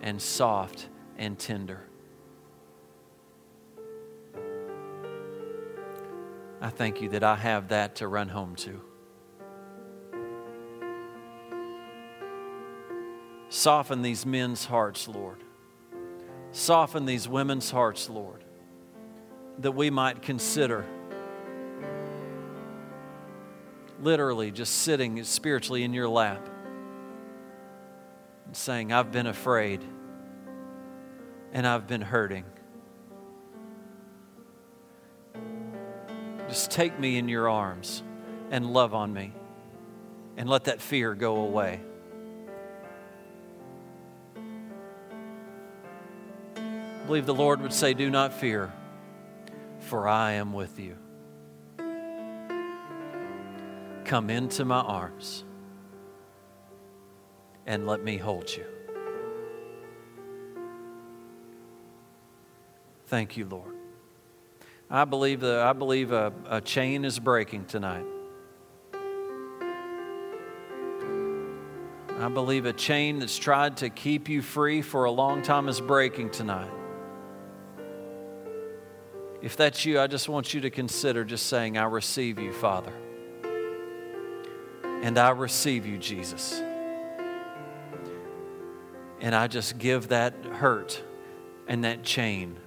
and 0.01 0.21
soft 0.21 0.89
and 1.17 1.37
tender. 1.39 1.85
I 6.61 6.69
thank 6.69 7.01
you 7.01 7.09
that 7.09 7.23
I 7.23 7.35
have 7.35 7.69
that 7.69 7.95
to 7.97 8.07
run 8.07 8.29
home 8.29 8.55
to. 8.57 8.81
Soften 13.49 14.01
these 14.01 14.25
men's 14.25 14.65
hearts, 14.65 15.07
Lord. 15.07 15.43
Soften 16.51 17.05
these 17.05 17.27
women's 17.27 17.69
hearts, 17.69 18.09
Lord, 18.09 18.43
that 19.59 19.71
we 19.71 19.89
might 19.89 20.21
consider 20.21 20.85
literally 24.01 24.51
just 24.51 24.73
sitting 24.73 25.23
spiritually 25.23 25.83
in 25.83 25.93
your 25.93 26.07
lap 26.07 26.47
and 28.45 28.55
saying, 28.55 28.93
I've 28.93 29.11
been 29.11 29.27
afraid 29.27 29.81
and 31.51 31.65
I've 31.65 31.87
been 31.87 32.01
hurting. 32.01 32.45
just 36.55 36.71
take 36.71 36.97
me 36.97 37.17
in 37.17 37.27
your 37.27 37.49
arms 37.49 38.01
and 38.49 38.71
love 38.71 38.93
on 38.93 39.11
me 39.13 39.33
and 40.37 40.47
let 40.47 40.63
that 40.63 40.79
fear 40.79 41.13
go 41.13 41.35
away. 41.41 41.81
I 46.55 47.05
believe 47.05 47.25
the 47.25 47.33
Lord 47.33 47.59
would 47.59 47.73
say, 47.73 47.93
Do 47.93 48.09
not 48.09 48.31
fear, 48.31 48.71
for 49.81 50.07
I 50.07 50.31
am 50.31 50.53
with 50.53 50.79
you. 50.79 50.95
Come 54.05 54.29
into 54.29 54.63
my 54.63 54.79
arms 54.79 55.43
and 57.65 57.85
let 57.85 58.01
me 58.01 58.15
hold 58.15 58.49
you. 58.49 58.63
Thank 63.07 63.35
you, 63.35 63.45
Lord. 63.45 63.74
I 64.89 65.05
believe, 65.05 65.41
that, 65.41 65.61
I 65.61 65.73
believe 65.73 66.11
a, 66.11 66.31
a 66.47 66.61
chain 66.61 67.05
is 67.05 67.17
breaking 67.17 67.65
tonight. 67.65 68.05
I 72.19 72.29
believe 72.29 72.65
a 72.65 72.73
chain 72.73 73.19
that's 73.19 73.37
tried 73.37 73.77
to 73.77 73.89
keep 73.89 74.29
you 74.29 74.41
free 74.41 74.81
for 74.81 75.05
a 75.05 75.11
long 75.11 75.41
time 75.41 75.67
is 75.67 75.81
breaking 75.81 76.29
tonight. 76.29 76.71
If 79.41 79.57
that's 79.57 79.85
you, 79.85 79.99
I 79.99 80.07
just 80.07 80.29
want 80.29 80.53
you 80.53 80.61
to 80.61 80.69
consider 80.69 81.25
just 81.25 81.47
saying, 81.47 81.77
I 81.77 81.83
receive 81.83 82.39
you, 82.39 82.53
Father. 82.53 82.93
And 85.01 85.17
I 85.17 85.31
receive 85.31 85.85
you, 85.85 85.97
Jesus. 85.97 86.61
And 89.19 89.35
I 89.35 89.47
just 89.47 89.77
give 89.77 90.07
that 90.07 90.33
hurt 90.45 91.03
and 91.67 91.83
that 91.83 92.03
chain 92.03 92.57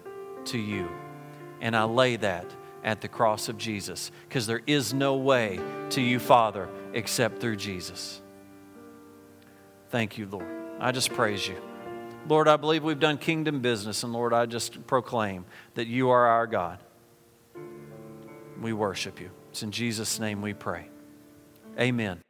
to 0.47 0.59
you. 0.59 0.89
And 1.61 1.77
I 1.77 1.85
lay 1.85 2.17
that 2.17 2.47
at 2.85 3.01
the 3.01 3.09
cross 3.09 3.49
of 3.49 3.59
Jesus 3.59 4.11
because 4.29 4.47
there 4.47 4.63
is 4.67 4.95
no 4.95 5.17
way 5.17 5.61
to 5.91 6.01
you, 6.01 6.19
Father, 6.19 6.69
except 6.93 7.41
through 7.41 7.57
Jesus. 7.57 8.21
Thank 9.91 10.19
you, 10.19 10.27
Lord. 10.27 10.47
I 10.81 10.93
just 10.93 11.13
praise 11.13 11.47
you. 11.47 11.61
Lord, 12.29 12.47
I 12.47 12.57
believe 12.57 12.85
we've 12.85 13.01
done 13.01 13.17
kingdom 13.17 13.61
business, 13.61 14.03
and 14.03 14.13
Lord, 14.13 14.35
I 14.35 14.47
just 14.47 14.87
proclaim 14.87 15.47
that 15.75 15.87
you 15.87 16.11
are 16.11 16.27
our 16.27 16.47
God. 16.47 16.79
We 18.61 18.73
worship 18.73 19.21
you. 19.21 19.31
It's 19.51 19.63
in 19.63 19.71
Jesus' 19.71 20.21
name 20.21 20.43
we 20.43 20.53
pray. 20.53 20.89
Amen. 21.79 22.21